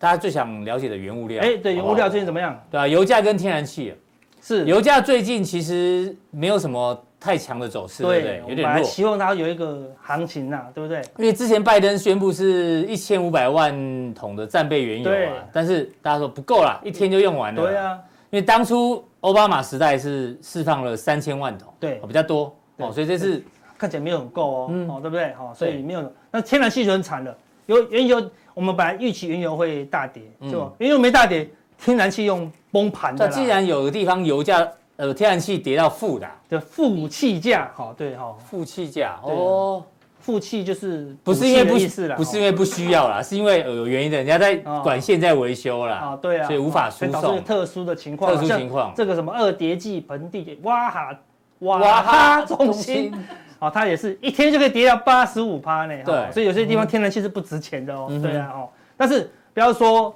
[0.05, 2.55] 大家最想了解的原物料，哎，对，原物料最近怎么样？
[2.69, 3.91] 对啊，油价跟天然气，
[4.39, 8.43] 是油价最近其实没有什么太强的走势，对不对？
[8.47, 8.83] 有点弱。
[8.83, 11.01] 希望它有一个行情呐，对不对？
[11.17, 17.63] 因为之前拜登宣布是一千五百万桶的战备原油啊，但是大家说不够啦，一天就用完了。
[17.63, 17.97] 对啊，
[18.29, 23.43] 因为当初奥巴马时代是释放了三千万桶，对，比较多哦，所以这次
[23.75, 25.33] 看起来没有很够哦，哦，对不对？
[25.33, 26.13] 好，所以没有。
[26.29, 27.35] 那天然气就很惨了，
[27.65, 28.31] 有原油。
[28.53, 30.71] 我们本来预期原油会大跌，是吧？
[30.77, 31.45] 原油没大跌，
[31.77, 33.27] 天然气用崩盘的。
[33.27, 39.83] 那既然有个地方油价，呃，天然气跌到负的，的负气价，好，对，好，负气价，哦，
[40.21, 47.43] 负气就是不是因为不是不是因为不需要啦，是因为有原因的，人家在管线在维修啦，啊，对啊，所以无法输送。
[47.43, 51.19] 特殊的情况，特殊情况，这个什么二叠纪盆地哇哈
[51.59, 53.13] 哇哈中心。
[53.59, 55.95] 哦，它也是一天就可以跌到八十五趴呢。
[56.05, 58.07] 对，所以有些地方天然气是不值钱的哦。
[58.21, 60.13] 对啊，哦，但是不要说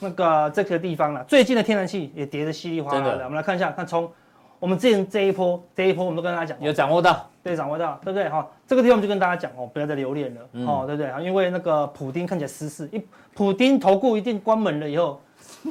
[0.00, 3.24] 那个这个地方了，最近的天然气也跌得稀里哗啦的。
[3.24, 4.10] 我们来看一下，看从
[4.58, 8.28] 我们之前这一波，这一波我们都跟大家讲，有掌握到，对，掌握到，对不对？
[8.28, 11.10] 哈，这个地方我们就跟大家讲哦，不要再留恋了，哦，对不对？
[11.24, 13.02] 因为那个普丁看起来失势，一
[13.34, 15.20] 普丁投顾一定关门了以后。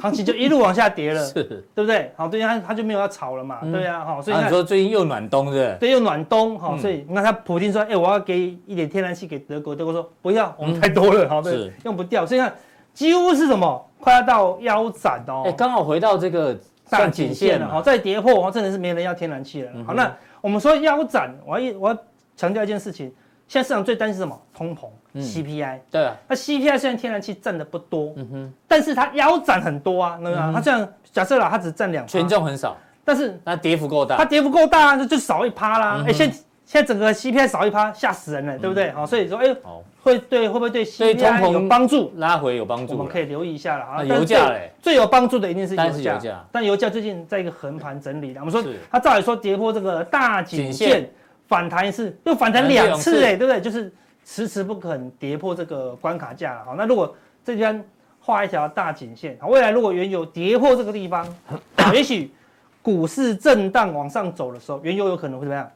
[0.02, 2.12] 行情就一路往下跌了，是，对不对？
[2.16, 5.76] 好，对，他他就没有要炒了嘛，对呀，好，所以你说最近又暖冬是？
[5.78, 12.52] 对，又暖冬，好，所以你看他普丁说，哎，我要给一点天然气给德国，德国说不要，我们太多了，好，对，用不掉，所以看
[12.92, 19.70] 几乎是什么，快要到腰斩哦，哎，刚好回到这个上颈线了，哈，再跌破，哦，真的是没人要天然气了。
[19.86, 21.98] 好，那我们说腰斩，我要我要
[22.36, 23.12] 强调一件事情。
[23.46, 24.38] 现在市场最担心什么？
[24.52, 25.78] 通膨，CPI。
[25.90, 36.04] 对啊，那 CPI 虽然天然气占的不多，嗯哼，但是它腰斩很多啊，那个它这样假设了，它只占两，权重很少，但是它跌幅够大，它跌幅够大，那就少一趴啦。
[36.06, 36.30] 哎，现
[36.68, 38.90] 现在整个 CPI 少一趴，吓死人了，对不对？
[38.90, 39.56] 好，所以说，哎，
[40.02, 42.12] 会对会不会对 CPI 有帮助？
[42.16, 44.04] 拉回有帮助，我们可以留意一下了啊。
[44.04, 51.08] 油价嘞，最有帮助的一定是油价，但油价最近在一个横盘整理，我们说它照理说跌破这个大颈线，
[51.46, 53.62] 反弹一次又反弹两次，哎，对不对？
[53.62, 53.90] 就是
[54.22, 56.64] 迟迟不肯跌破这个关卡价了。
[56.66, 57.82] 好，那如果这边
[58.20, 61.26] 画一条大颈线，好，未来如果原油跌破这个地方，
[61.94, 62.30] 也许。
[62.88, 65.70] 股市震荡往上走的时候，原油有可能会怎么样？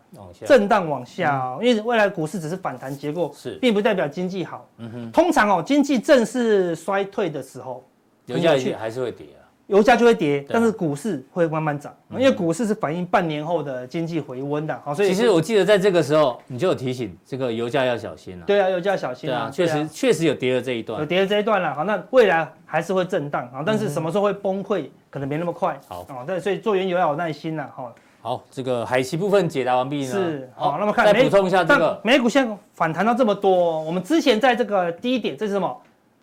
[0.47, 4.67] 震荡往下哦，因为未来股市只是反弹结构，是，并不代表经济好。
[4.79, 7.85] 嗯哼，通常哦，经济正式衰退的时候，
[8.25, 14.79] 油价还是会跌啊，油价就会跌，但是股市会慢慢涨，因为股市是反映半年后的经济回温的。
[14.85, 18.45] 好，所以其实我记得在这个时候，你就有提醒这个油价要小心了。
[18.45, 21.75] 对啊，油价小心啊，确实确实有跌了这一段，有跌了这一段了。
[21.75, 24.89] 好，那未来还是会震荡啊，但是什么时候会崩溃？
[25.09, 25.79] 可能没那么快。
[25.87, 27.69] 好啊，对，所以做原油要有耐心呐。
[27.75, 30.11] 好，好，这个海期部分解答完毕呢。
[30.11, 35.81] 是，好，那么看再补充一下这个美股现在反弹到这么多，我们之前在这个低点，这是什么？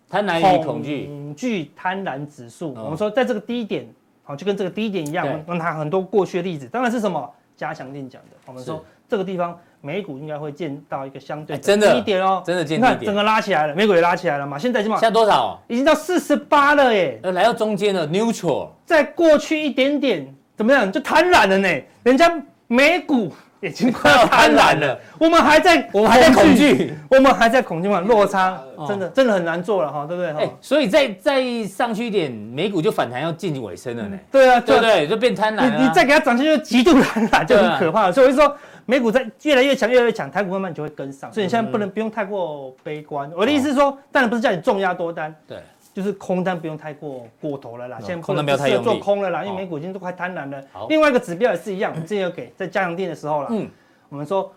[0.09, 1.05] 贪婪与恐惧。
[1.05, 2.73] 恐惧贪婪指数。
[2.73, 3.87] 我们说在这个低点，
[4.23, 7.29] 好，就跟这个低点一样，我们拿很多过去的例子，当然是什么？
[7.55, 8.37] 加强錠讲的。
[8.45, 12.79] 我们说这个地方美股应该会见到一个相对真的低点哦，真的见。
[12.79, 14.57] 你看整个拉起来了，美股也拉起来了嘛？
[14.57, 15.61] 现在起码现在多少？
[15.67, 18.69] 已经到四十八了耶，呃，来到中间了，neutral。
[18.85, 20.89] 再过去一点点，怎么样？
[20.89, 21.81] 就贪婪了呢？
[22.03, 22.31] 人家
[22.67, 23.29] 美股
[23.67, 27.99] 已经快要贪婪了， 我们还在，我们还在恐惧，我们还在恐惧嘛？
[27.99, 28.57] 落差
[28.87, 30.31] 真的真的很难做了哈，对不对？
[30.31, 34.17] 哎，所以再再上去一点，美股就反弹要进行尾声了呢。
[34.31, 35.05] 对啊，对不对？
[35.07, 35.77] 就变贪婪了。
[35.77, 38.13] 你你再给它涨下去，就极度贪婪，就很可怕了。
[38.13, 38.55] 所以我就说，
[38.85, 41.29] 美股在越来越强，越来越强，台股慢慢就会跟上。
[41.33, 43.29] 所以你现在不能不用太过悲观。
[43.35, 45.57] 我的意思是说，当然不是叫你重压多单，对。
[45.99, 50.63] 就是空单不用太过过头了啦，现在空单不要太用做空了啦，因为美股已经都快贪婪了。
[50.87, 53.69] 另外一个指标也是一样，我们之前有给在加强店的时候啦，嗯，
[54.07, 54.49] 我们说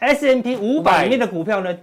[0.00, 1.78] S M P 五百里面的股票呢，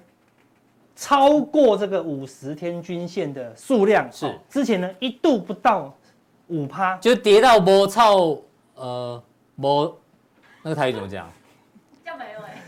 [0.98, 5.96] 超过这个五十天均线的数量是之前呢一度不到
[6.48, 8.38] 五趴，就跌到波超
[8.76, 9.24] 呃
[9.62, 9.98] 波
[10.62, 11.32] 那个台语怎么讲？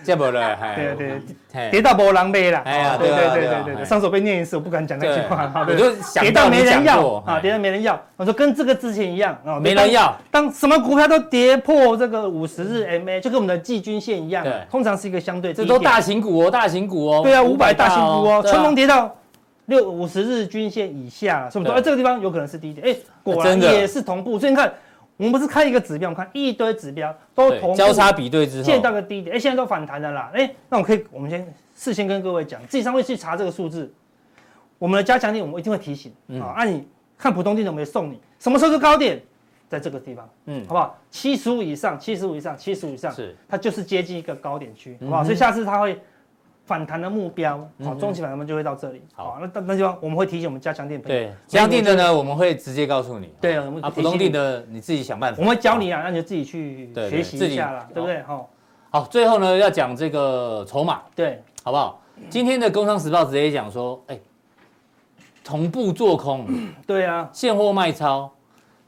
[0.03, 1.21] 这不了， 对对
[1.51, 5.91] 对，跌到没人买了，哎呀，对对对对对，上手被念一次，我不敢讲那句话，我就
[6.21, 10.15] 跌到没人要啊，跌到没人要，我说跟这个之前一样啊，没人要。
[10.29, 19.15] 当什么股票都跌破这个五十日 MA，就跟我们的季均线一样，通常是一个相对，这都大型股哦，大型股哦，对啊，五百大型股哦，春风跌到
[19.65, 21.71] 六五十日均线以下，是不是？
[21.71, 24.71] 哎，这个地方有可能是低点，哎，果然也是同步，所以你看。
[25.17, 28.63] 我们不是看一个指标，我们看一堆指标都同交叉比对之后。
[28.63, 33.93] 见到个低点，哎，现在都反弹的啦，哎，那我可以，我们先事先跟各位讲，自己上会去查这个数字，
[34.79, 36.11] 我们的加强力我们一定会提醒。
[36.41, 36.87] 啊，那你
[37.17, 39.21] 看普通錠我们也送你，什么时候是高点，
[39.69, 40.99] 在这个地方，嗯，好不好？
[41.11, 43.35] 七十五以上，七十五以上，七十五以上，是。
[43.47, 45.23] 它就是接近一个高点区，好不好？
[45.23, 46.01] 所以下次它会。
[46.71, 49.01] 反弹的目标，好，中期反弹就会到这里。
[49.13, 51.01] 好，那那地方我们会提醒我们加强錠。
[51.01, 53.33] 对，加强定的呢，我们会直接告诉你。
[53.41, 55.41] 对啊，普通定的你自己想办法。
[55.41, 58.21] 我们会教你啊，那你就自己去学习一下啦，对不对？
[58.23, 58.49] 好，
[58.89, 62.01] 好，最后呢要讲这个筹码，对，好不好？
[62.29, 64.17] 今天的《工商时报》直接讲说，哎，
[65.43, 66.47] 同步做空，
[66.87, 68.31] 对啊，现货卖超。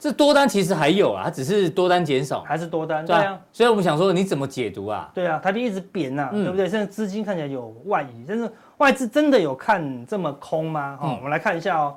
[0.04, 3.06] 这多单其实还有啊，它只是多单减少，还是多单？
[3.06, 5.10] 对啊，所以我们想说，你怎么解读啊？
[5.14, 6.68] 对啊，台币一直贬呐，对不对？
[6.68, 10.98] 现在资金看起来有外移，但是外资真的有看这么空吗？
[11.00, 11.96] 哈，我们来看一下哦，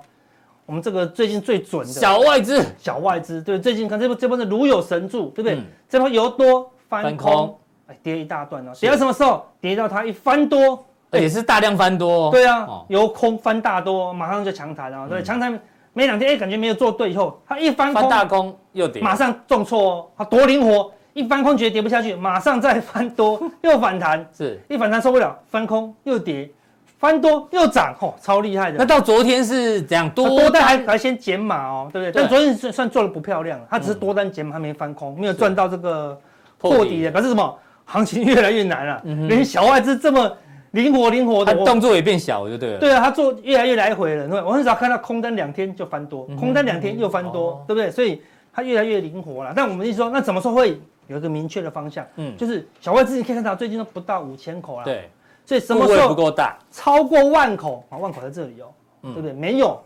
[0.67, 5.59] 我们这个最近最准的小外资，小外资，对，最近看这波这波是如有神助，对不对？
[5.89, 9.45] 这波由多翻空，哎，跌一大段哦，跌到什么时候？
[9.61, 15.61] 跌到它一翻多，也是大量翻多，对啊，由空翻大多，马上就强弹了，对，强弹。
[15.97, 26.51] 没两天，哎，感觉没有做对以后，它一翻空，翻大空又跌，马上重挫哦，它多灵活，一翻空觉得跌不下去，马上再翻多 又反弹，是一反弹受不了，翻空又跌，
[26.99, 28.77] 翻多又涨，哦，超厉害的。
[28.77, 32.13] 那到昨天是怎样多多单还还先减码哦，对不对？
[32.13, 36.21] 对但昨天算算做的不漂亮，它只是多单减码，还没翻空，没有赚到这个
[36.59, 37.59] 破底的，表示什么？
[37.87, 40.31] 行情越来越难了，连小外资这么。
[40.77, 42.79] 灵活灵活的，动作也变小，就对了。
[42.79, 44.45] 对啊，他做越来越来回了。
[44.45, 47.91] 我很少看到空单两天就翻多，空单两天又翻多，对不对？
[47.91, 48.21] 所以
[48.53, 49.55] 它越来越灵活了。
[49.57, 52.07] 但我们一说，那怎么说会有一个明确的方向？
[52.17, 54.85] 嗯，就是小外资你可以看到最近都不到五千口了。
[54.85, 55.09] 对，
[55.47, 56.59] 所以什么时候不够大？
[56.71, 58.69] 超过万口啊，万口在这里哦，
[59.01, 59.33] 对不对？
[59.33, 59.81] 没有，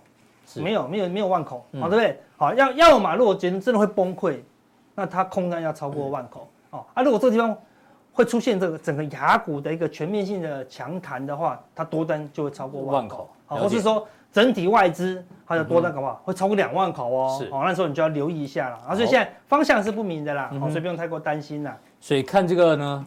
[0.57, 2.21] 没有，没有，没有万口，好，对不对？
[2.37, 4.39] 好，要要嘛，如果觉得真的会崩溃，
[4.97, 6.85] 那它空单要超过万口哦。
[6.95, 7.57] 啊，如果这个地方。
[8.21, 21.75] 会出现这个整个亚股的一个全面性的强弹的话，它多单就会超过万口，好，或是说整体外资它的多单搞不好会超过两万口哦，是，哦，那时候你就要留意一下了，啊，所以现在方向是不明的啦，好，所以不用太过担心啦。
[21.99, 23.07] 所以看这个呢，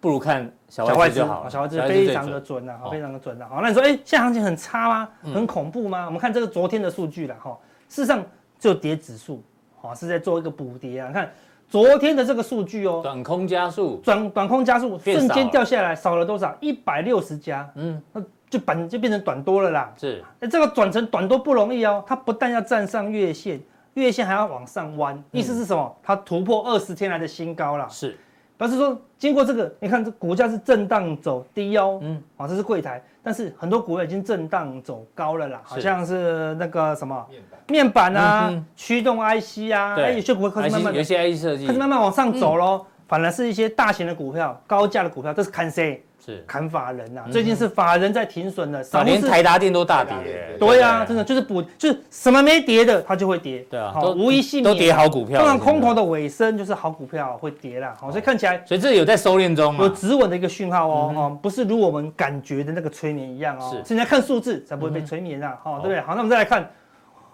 [0.00, 1.48] 不如看小外资就好。
[1.48, 3.46] 小外资非常的准啊，非常的准啊。
[3.48, 5.08] 好，那你说，哎，现在行情很差吗？
[5.22, 6.06] 很恐怖吗？
[6.06, 7.56] 我们看这个昨天的数据了哈。
[7.88, 8.24] 事实上，
[8.58, 9.40] 就跌指数，
[9.80, 11.10] 好是在做一个补跌啊。
[11.12, 11.30] 看
[11.68, 16.56] 昨天的这个数据哦，短空加速，短短空加速瞬间掉下来，少了多少？
[16.60, 17.70] 一百六十家。
[17.74, 19.92] 嗯，那就本就变成短多了啦。
[19.96, 22.02] 是，那，这个转成短多不容易哦。
[22.06, 23.60] 它不但要站上月线，
[23.94, 25.94] 月线还要往上弯，意思是什么？
[26.02, 27.86] 它突破二十天来的新高了。
[27.90, 28.18] 是。
[28.58, 37.24] 表示说，经过这个，你看这股价是震荡走低哦，嗯，啊，这是柜台，但是很多股票已经震荡走高了啦，好像是那个什么
[37.68, 38.12] 面板。
[38.12, 41.68] 啊，驱动 IC 啊，哎，有些股票开始慢慢有些 IC 设计。
[41.68, 46.04] 开始慢慢往上走喽，反而是一些大型的股票、高价的股票这是看谁。
[46.28, 50.14] 是砍法人呐，最近是法人在停损的，连台达电都大跌。
[50.58, 53.64] 对呀，真的就是补，就是什么没跌的，它就会跌。
[53.70, 54.74] 对啊，好，无一幸免。
[54.74, 55.38] 都跌好股票。
[55.38, 57.94] 当然，空头的尾声就是好股票会跌啦。
[57.98, 61.14] 好，所以看起来，所以这有在收敛中，有止稳的一个讯号哦。
[61.16, 63.70] 哦，不是如我们感觉的那个催眠一样哦。
[63.72, 65.58] 是，现在看数字才不会被催眠啊。
[65.62, 66.00] 好，对不对？
[66.02, 66.68] 好，那我们再来看，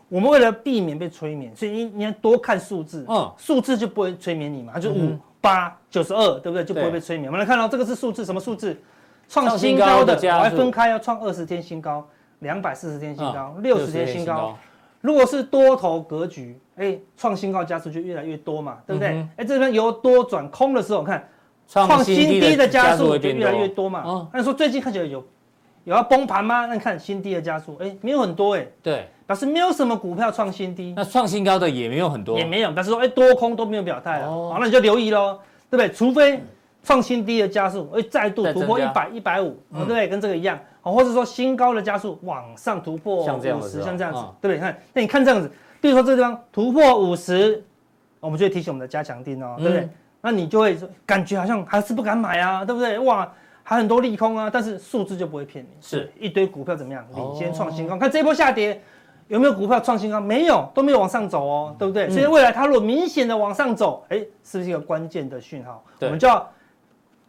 [0.09, 3.05] 我们为了避免被催眠，所以你你要多看数字。
[3.09, 6.65] 嗯，数字就不会催眠你嘛，就五八九十二，对不对？
[6.65, 7.29] 就不会被催眠。
[7.29, 8.75] 我们来看到这个是数字，什么数字？
[9.29, 12.07] 创新高的，我还分开要创二十天新高，
[12.39, 14.57] 两百四十天新高，六十天新高。
[15.03, 19.27] 如果是多头格局，哎，创新高加速就越来越多嘛，对不对？
[19.37, 21.29] 哎，这边由多转空的时候，看
[21.69, 24.29] 创新低的加速就越来越多嘛。
[24.33, 25.23] 那你说最近看起来有
[25.85, 26.67] 有要崩盘吗？
[26.67, 28.67] 那你看新低的加速，哎，没有很多哎。
[28.83, 30.93] 对，表示没有什么股票创新低。
[30.97, 32.73] 那创新高的也没有很多，也没有。
[32.73, 34.31] 表示说，哎，多空都没有表态了。
[34.31, 35.39] 好，那你就留意喽，
[35.71, 35.91] 对不对？
[35.91, 36.43] 除非。
[36.87, 40.07] 创新低的加速，会再度突破一百一百五，对不对？
[40.07, 44.59] 跟这个一样，哦，或者说新高的加速往上突破五十，像这样子，对不对？
[44.59, 47.65] 看，那你看这样子，比如说这个地方突破五十，
[48.21, 49.89] 我们就会提醒我们的加强定哦，对不对？
[50.21, 50.77] 那你就会
[51.07, 52.99] 感觉好像还是不敢买啊，对不对？
[52.99, 53.33] 哇，
[53.65, 57.99] 还很多利空啊，但是数字就不会骗你，是一堆股票怎么样领先创新高？
[57.99, 58.81] 看这一波下跌
[59.27, 60.21] 有没有股票创新高？
[60.21, 62.09] 没有，都没有往上走哦，对不对？
[62.09, 65.83] 所以未来它如果明显的往上走，哎，是不是一个关键的讯号？
[66.01, 66.49] 我们就要。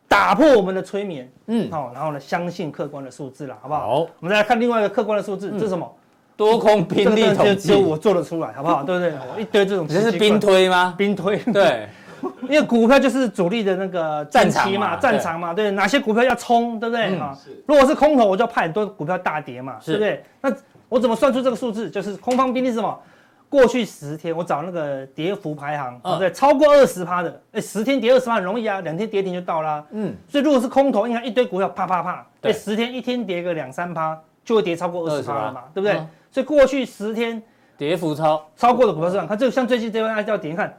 [0.08, 3.82] 打破我们的催眠，嗯，好，然后呢，相信客观的数字了，好不好？
[3.82, 5.92] 好，我们再来看另外一个客观的数字，这是什么？
[6.38, 8.84] 多空兵力统计，只有我做得出来，好不好？
[8.84, 9.14] 对不对？
[9.42, 10.94] 一堆这种，这是兵推吗？
[10.98, 11.90] 兵推，对，
[12.44, 17.18] 因为股票就是主力的那个战场嘛，战场嘛，对，哪些股票要冲，对不对？
[17.18, 20.24] 啊，如果是空头，我就要派很多股票大跌嘛，对不对？
[20.42, 20.52] 那
[20.90, 21.90] 我怎么算出这个数字？
[21.90, 23.00] 就是空方兵力是什么？
[23.48, 26.32] 过去十天，我找那个跌幅排行，对不对？
[26.32, 29.86] 超过二十趴的，哎，十天跌二十趴很容易啊，两天跌停就到啦。
[29.92, 35.96] 嗯，所以如果是空头，你看一堆股票啪啪啪，对，十天一天跌个两三趴，就会跌超过二十趴了嘛，对不对？
[36.32, 37.42] 所以过去十天
[37.78, 40.76] 跌幅超超过的股票市场，它就像最近这边爱掉跌，你看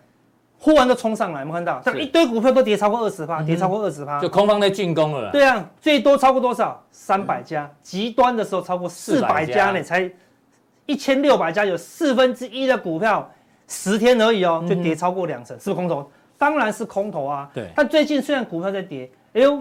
[0.59, 1.81] 忽然就冲上来，有没有看到？
[1.85, 5.31] 这一堆股票都跌超过二十趴，跌超过二十趴，就空方在进攻了。
[5.31, 6.83] 对啊，最多超过多少？
[6.91, 10.11] 三百家，极端的时候超过四百家呢，才。
[10.89, 13.29] 一千六百家，有四分之一的股票，
[13.67, 16.09] 十天而已哦，就跌超过两成，是不是空头？
[16.39, 17.51] 当然是空头啊。
[17.53, 17.67] 对。
[17.75, 19.61] 但最近虽然股票在跌，哎呦，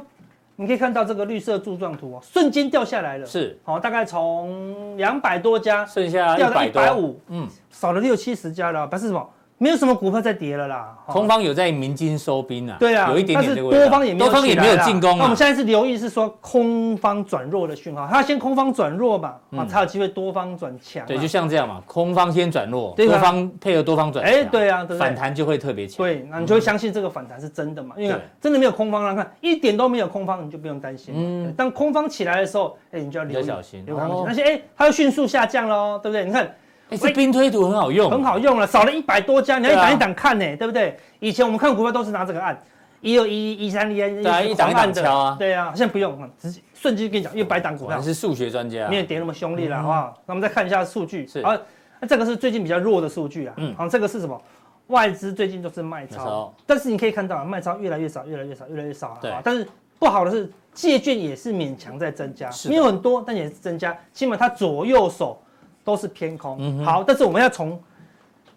[0.55, 3.25] 你可以看到这个绿色柱状图哦，瞬间掉下来了。
[3.25, 3.57] 是。
[3.63, 9.27] 好，大概从两百多家，剩下掉到一百五，嗯，少了六七十家了，表示什么？
[9.57, 15.17] 没有什么股票在跌了啦，空方有在鸣金收兵啊，对啊，有一点点，但是多方也没有，多方也没有进攻。
[15.17, 21.05] 那我们现在是留意是说空方转弱的讯号，它先空方转弱嘛，啊，才有机会多方转强。
[21.05, 26.05] 对，就像这样嘛，空方先转弱，多方配合多方转强，哎，对啊，反弹就会特别强。
[26.05, 27.95] 对，那你就会相信这个反弹是真的嘛？
[27.97, 31.13] 因为真的没有空方了，看一点都没有空方，你就不用担心。
[31.15, 36.25] 嗯，当空方起来的时候，哎，你就要留意小心，那些哎，它又迅速下降喽，对不对？
[36.25, 36.53] 你看。
[36.89, 40.95] 哎，这冰推图很好用，很好用了，少了一百多家，你要一档一档看呢，对不对？
[41.19, 42.61] 以前我们看股票都是拿这个按，
[43.01, 47.97] 一二一一三一，对，一档一档敲啊，对啊，现在不用，直接瞬间跟你讲，一百档股票。
[47.97, 50.21] 你是数学专家，没有跌那么凶力了，好不好？
[50.27, 51.57] 那我们再看一下数据，好，
[51.99, 54.39] 那这个是最近比较弱的数据啊，嗯，好，这个是什么？
[54.87, 59.41] 外资最近都是卖超，但是你可以看到啊卖超越来越少，越来越少，越来越少啊。
[59.43, 59.67] 但是
[59.97, 65.41] 不好的是借券也是勉强在增加，没有很多，但也是增加，起码它左右手。
[65.85, 67.79] 都是偏空，嗯、好，但是我们要从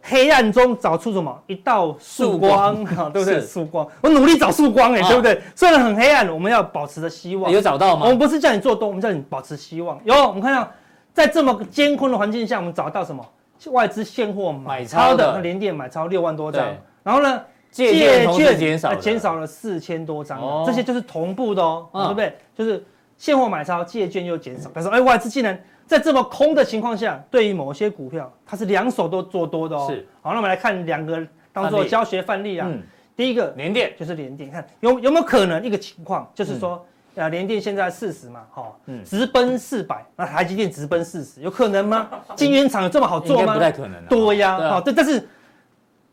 [0.00, 3.40] 黑暗中找出什么一道曙光， 对不对？
[3.42, 5.38] 曙光，我努力找曙光，哎，对不对？
[5.54, 7.52] 虽然很黑暗，我们要保持着希望。
[7.52, 8.04] 有找到吗？
[8.04, 10.00] 我们不是叫你做多，我们叫你保持希望。
[10.04, 10.66] 有，我们看到
[11.12, 13.22] 在这么艰困的环境下，我们找到什么？
[13.66, 16.66] 外资现货买超的连电买超六万多张，
[17.02, 17.92] 然后呢，借
[18.32, 22.38] 券减少减少了四千多张，哦、这些就是同步的哦，嗯、对不对？
[22.56, 22.82] 就是
[23.18, 24.70] 现货买超，借券又减少。
[24.72, 25.60] 但是，哎，外资竟然。
[25.88, 29.86] 在这么空的情况下，对于某些股票，它是两手都做多的哦。
[29.90, 30.06] 是。
[30.22, 32.68] 好，那我们来看两个当做教学范例啊。
[32.70, 32.82] 嗯。
[33.16, 36.86] 第一个联电就是联电，看有有没有可能一个情况，就是说。
[37.14, 42.08] 呃，联电现在四十嘛，哈，嗯，直奔四百，那台积电直奔四十，有可能吗？
[42.36, 43.54] 晶圆厂有这么好做吗？
[43.54, 44.00] 不太可能。
[44.04, 45.28] 对呀，好，对，但是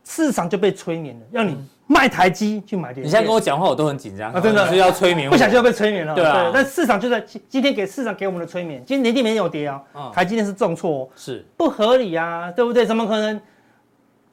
[0.03, 1.55] 市场就被催眠了，让你
[1.87, 3.05] 卖台积去买联电。
[3.05, 6.15] 你现在跟我讲话，我都很紧张啊，真的是要催眠，不小心要被催眠了。
[6.15, 9.81] 对啊，但市场就在今天给市场给我们的催眠，今天联电没有跌啊，
[10.13, 12.85] 台积电是重挫，是不合理啊，对不对？
[12.85, 13.39] 怎么可能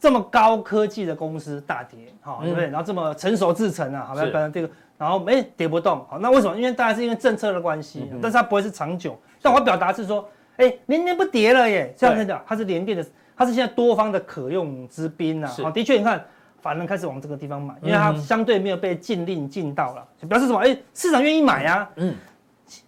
[0.01, 1.99] 这么高科技的公司大跌？
[2.21, 2.67] 好，对不对？
[2.67, 4.71] 然后这么成熟制成啊，好，本来这个。
[4.99, 6.57] 然后没跌不动，好，那为什么？
[6.57, 9.19] 因为大概是因为政策的关系，但是它不会是长久。
[9.41, 10.29] 但我表达是说，
[10.59, 13.05] 哎，年年不跌了耶，这样子讲，它是联电的，
[13.37, 15.53] 它是现在多方的可用之兵啊。
[15.61, 16.25] 好，的确，你看
[16.63, 20.61] 法人开始往这个地方买，因为它相对没有被禁令禁到了，就表示什么？
[20.61, 21.91] 哎，市场愿意买啊。
[21.97, 22.15] 嗯，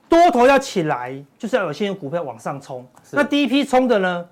[0.09, 2.87] 多头要起来，就是要有些股票往上冲。
[3.11, 4.25] 那第一批冲的呢，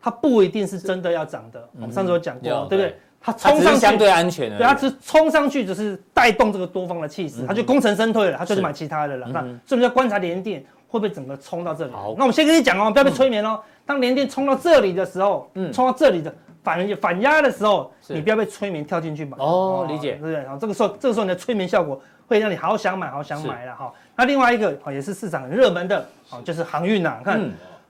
[0.00, 1.68] 它不一定是真的要涨的。
[1.80, 2.96] 我们上次有讲过，对不对？
[3.24, 9.28] 它冲上去相对安全的，对，它只冲上去只是带动这个多方的气势，它就功成身退了，它就是买其他的了。
[9.28, 11.92] 那所以我们要观察联电会不会整个冲到这里。
[11.92, 13.60] 好，那我们先跟你讲哦，不要被催眠哦。
[13.86, 19.36] 当联电冲到这里的时候，嗯，冲到这里的反反压的时候，你不要被催眠跳进去买。
[19.38, 20.34] 哦，理解，对不对？
[20.34, 23.92] 然后这个时候，这个时候你的催眠效果会让你好想买，好想买了哈。
[24.16, 27.40] 那另外一个也是市场很热门的，哦，就是航运呐，看，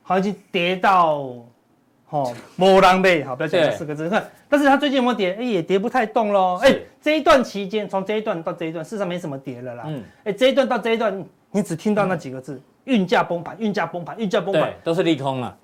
[0.03, 1.35] 好像已经跌到。
[2.11, 4.07] 哦，没人买，好，不要讲这四个字。
[4.11, 5.35] 看，但是它最近有没有跌？
[5.41, 6.59] 哎，也跌不太动喽。
[6.63, 9.85] 哎，这一段期间，从这一段到这一段，事实上没什么跌了啦。
[9.87, 15.57] 嗯，哎，这一段到这一段，你只听到那几个字：运价崩盘，运价崩盘，运价崩盘，都是利空了。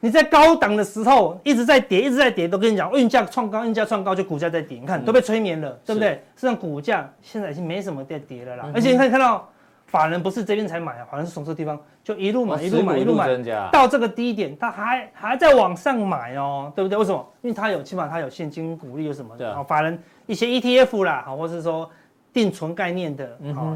[0.00, 4.78] 你在高档的时候一直在跌，一直在跌，都跟你讲，运价创高，运价创高，就股价在跌。
[4.78, 6.10] 你看，都被催眠了，对不对？
[6.34, 8.70] 实际上，股价现在已经没什么在跌了啦。
[8.74, 9.48] 而且你可以看到。
[9.88, 13.28] 法人不是这边才买啊，法人是从这地方就一路买，一路买，一路买，
[13.70, 16.98] 到这个低点，他还还在往上买哦，对不对？
[16.98, 17.24] 为什么？
[17.40, 19.36] 因为他有，起码他有现金股利，有什么？
[19.38, 21.88] 对啊，法人一些 ETF 啦，好，或是说
[22.32, 23.74] 定存概念的，好，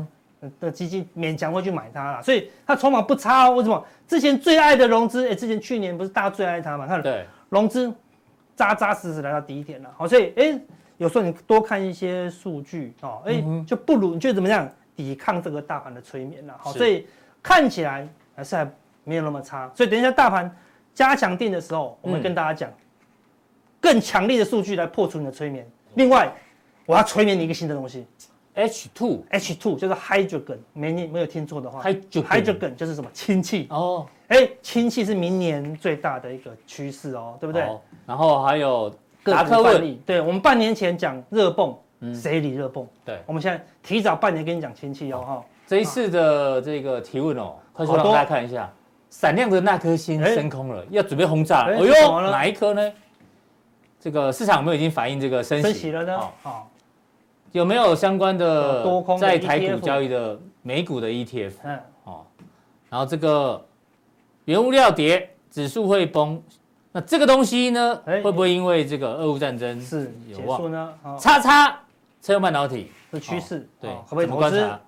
[0.61, 3.57] 的基金勉强会去买它啦，所以它筹码不差哦。
[3.57, 3.84] 为什么？
[4.07, 6.86] 之前最爱的融资，哎，之前去年不是大家最爱它嘛？
[6.86, 7.93] 看，对，融资
[8.57, 10.61] 扎扎实实来到第一点了，好，所以哎，
[10.99, 14.68] 有时候你多看一些数据哦，哎，就不如你觉得怎么样？
[14.97, 17.07] 抵抗这个大盘的催眠了，好，所以
[17.43, 18.70] 看起来还是还
[19.03, 19.70] 没有那么差。
[19.74, 20.55] 所以等一下大盘
[20.93, 22.70] 加强定的时候，我们跟大家讲
[23.80, 25.66] 更强力的数据来破除你的催眠。
[25.95, 26.30] 另外，
[26.84, 28.07] 我要催眠你一个新的东西
[28.55, 37.64] ，H2，H2 就是 hydrogen，没你没有听错的话，hydrogen 就是什么氢气哦，哎，氢气是明年最大的一个趋势哦，对不对？
[38.07, 38.92] 然后还有
[39.22, 41.76] 达克问，对我们半年前讲热泵。
[42.14, 42.88] 谁理热泵？
[43.05, 45.44] 对，我们现在提早半年跟你讲氢气哦哈。
[45.66, 48.72] 这一次的这个提问哦，快速让大家看一下，
[49.11, 51.76] 闪亮的那颗星升空了，要准备轰炸了。
[51.76, 52.90] 哎呦，哪一颗呢？
[54.01, 56.18] 这个市场有没有已经反映这个升息了呢？
[57.53, 61.53] 有没有相关的多空在台股交易的美股的 ETF？
[61.64, 62.24] 嗯，哦，
[62.88, 63.64] 然后这个
[64.44, 66.42] 原物料跌，指数会崩。
[66.92, 70.92] 那这个东西呢，会不会因为这个俄乌战争是结束呢？
[71.18, 71.80] 叉叉。
[72.22, 74.78] 车用半导体的趋势，对，可不可以观察？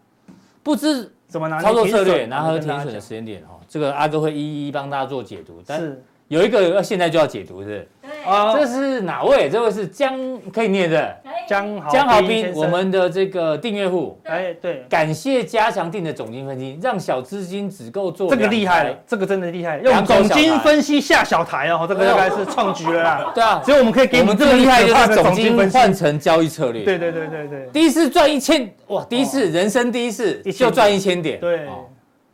[0.62, 5.62] 不知怎么拿操作策略，拿和停损的时间点哦，这个阿哥会一一帮大家做解读。
[5.66, 7.88] 但是有一个要现在就要解读，是
[8.24, 8.52] 不是？
[8.52, 9.50] 对，这是哪位？
[9.50, 10.18] 这位是江，
[10.52, 11.16] 可以念的。
[11.48, 23.32] 江江豪斌，我们的这个订阅户，哎，对，感谢加强定的总经分析，让小资金只够做这个厉害了，这个真的厉害，用总经分析下小台哦，这个大概是创举了啦。
[23.34, 26.84] 对啊，所以我们可以给我们这么厉害，就是总经换成交易策略。
[26.84, 31.40] 对对对对对，第一次赚一千哇，第一次人生第一次就赚一千点。
[31.40, 31.66] 对，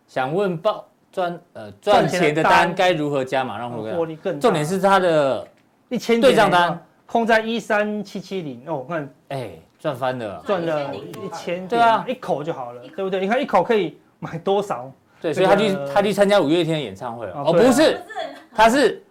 [0.06, 4.38] 想问报赚呃赚钱的单该如何加码让获利更？
[4.38, 5.46] 重点是他的
[5.88, 6.78] 一千对账单。
[7.06, 13.18] 空在一三七七零哦，看，哎，赚翻了，赚了一千，对啊，一口就好了，对不对？
[13.18, 14.92] 你看一口可以买多少？
[15.18, 17.98] 对，所以他去他去参加五月天的演唱会哦，不是，
[18.54, 19.02] 他是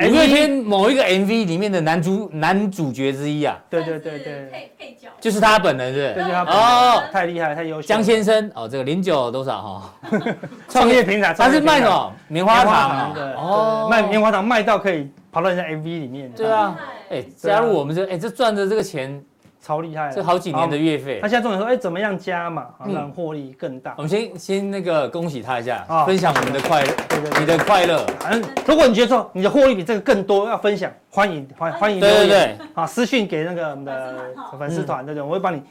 [0.00, 9.94] 五月天某一个 MV 里面的男主男主角之一啊，对对对对，配配角，就是他本人是，就是他哦，太厉害，太优秀，江先生哦，这个零九多少哈？
[10.68, 12.12] 创业平台，他是卖什么？
[12.26, 15.08] 棉花糖的哦，卖棉花糖卖到可以。
[15.30, 16.78] 跑到人家 MV 里面，对啊，
[17.10, 19.22] 哎，加入我们这，哎，这赚的这个钱
[19.60, 21.18] 超厉害，这好几年的月费。
[21.20, 23.94] 他现在重点说，哎，怎么样加嘛，让获利更大。
[23.98, 28.06] 我们先先那个恭喜他一下，分享我们的快乐，对对，你的快乐。
[28.30, 34.16] 嗯如果你觉得说你的获利比这个更多，要分享，欢迎欢欢迎，对对对，啊，私讯给那个我们的
[34.58, 35.62] 粉丝团，对对，我会帮你，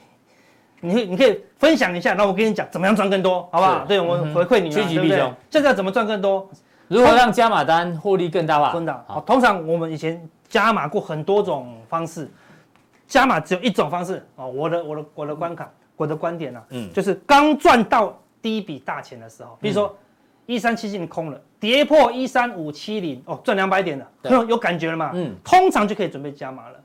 [0.81, 3.85] 你可以你可以分享一下，那我跟你讲怎么样赚更多，好不好？
[3.87, 5.33] 对，我回馈你，趋吉避凶。
[5.49, 6.47] 现在怎么赚更多？
[6.87, 8.71] 如何让加码单获利更大化？
[8.73, 12.29] 真的好，通常我们以前加码过很多种方式，
[13.07, 19.95] 加码只有一种方式哦，我的我的我的观感，我的观点啊，嗯，就是刚赚到第一笔大钱的时候，比如说
[20.45, 25.11] 一三七七你空了，跌破一三五七零哦，赚两百点了，有有感觉了嘛？
[25.13, 26.79] 嗯，通常就可以准备加码了。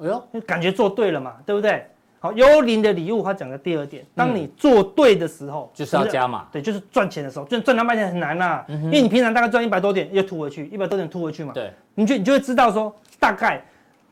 [0.00, 1.86] 哎呦，感觉做对了嘛，对不对？
[2.24, 13.62] 好，幽灵的礼物，他讲的第二点，当你做对的时候，就是要加码，对，就是赚钱的时候，赚赚两百点很难呐，因为你平常大概赚一百多点，又吐回去，一百多点吐回去嘛，对，你就你就会知道说大概。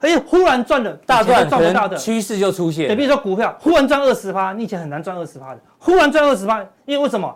[0.01, 2.87] 哎，忽然赚了大赚赚不到的趋势就出现。
[2.89, 7.35] 对，比如说股票忽然赚二十趴，你以前很难赚二十趴的，忽然赚二十趴，因为为什么？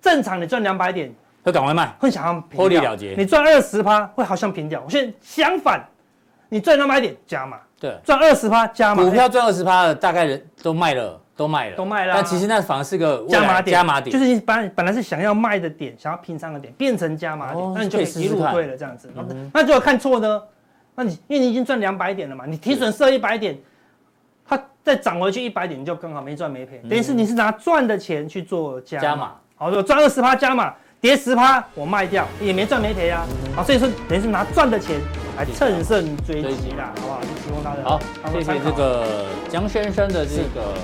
[0.00, 1.12] 正常你赚两百点，
[1.42, 3.14] 会赶快卖，会想要获利了结。
[3.18, 4.80] 你赚二十趴会好像平掉。
[4.82, 5.84] 我现在相反，
[6.48, 9.02] 你赚两百点加码，对，赚二十趴加码。
[9.02, 12.14] 股票赚二十趴的大概人都卖了，都卖了，都卖了。
[12.14, 19.10] 但其实那反而是个加码点，加码点就是你本来本来是想要卖的点，想要平仓的点，变成加码点，那你就一路对了这样子。
[19.52, 20.42] 那如果看错呢？
[20.98, 23.54] 那你因为你已经赚两百点了嘛，你提损设一百点，
[24.48, 26.80] 它再涨回去一百点，你就刚好没赚没赔。
[26.88, 33.26] 等于是你是拿赚的钱去做加码，好，就赚二十趴加码，跌十趴我卖掉也没赚没赔啊。
[33.54, 37.20] 好，所以说等于是拿赚的钱来乘胜追击啦，好不好？
[37.20, 38.00] 就提供大家好，
[38.32, 40.74] 谢谢这个江先生的这个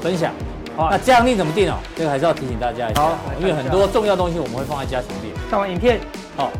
[0.00, 0.32] 分享。
[0.76, 1.74] 好，那奖励怎么定哦？
[1.96, 5.50] 这个还是要提醒大家一下，因为很多重要东西我们会放在加强錠。
[5.50, 6.00] 看完影片，
[6.36, 6.50] 好，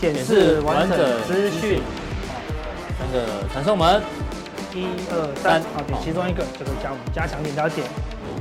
[0.00, 1.80] 显示完整资讯。
[2.98, 4.00] 三个传送门，
[4.72, 7.82] 一二三，好，点其中一个就可以加我们加强点了解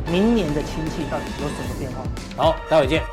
[0.09, 1.97] 明年的亲戚到底有什么变化。
[2.37, 3.03] 好，待会见。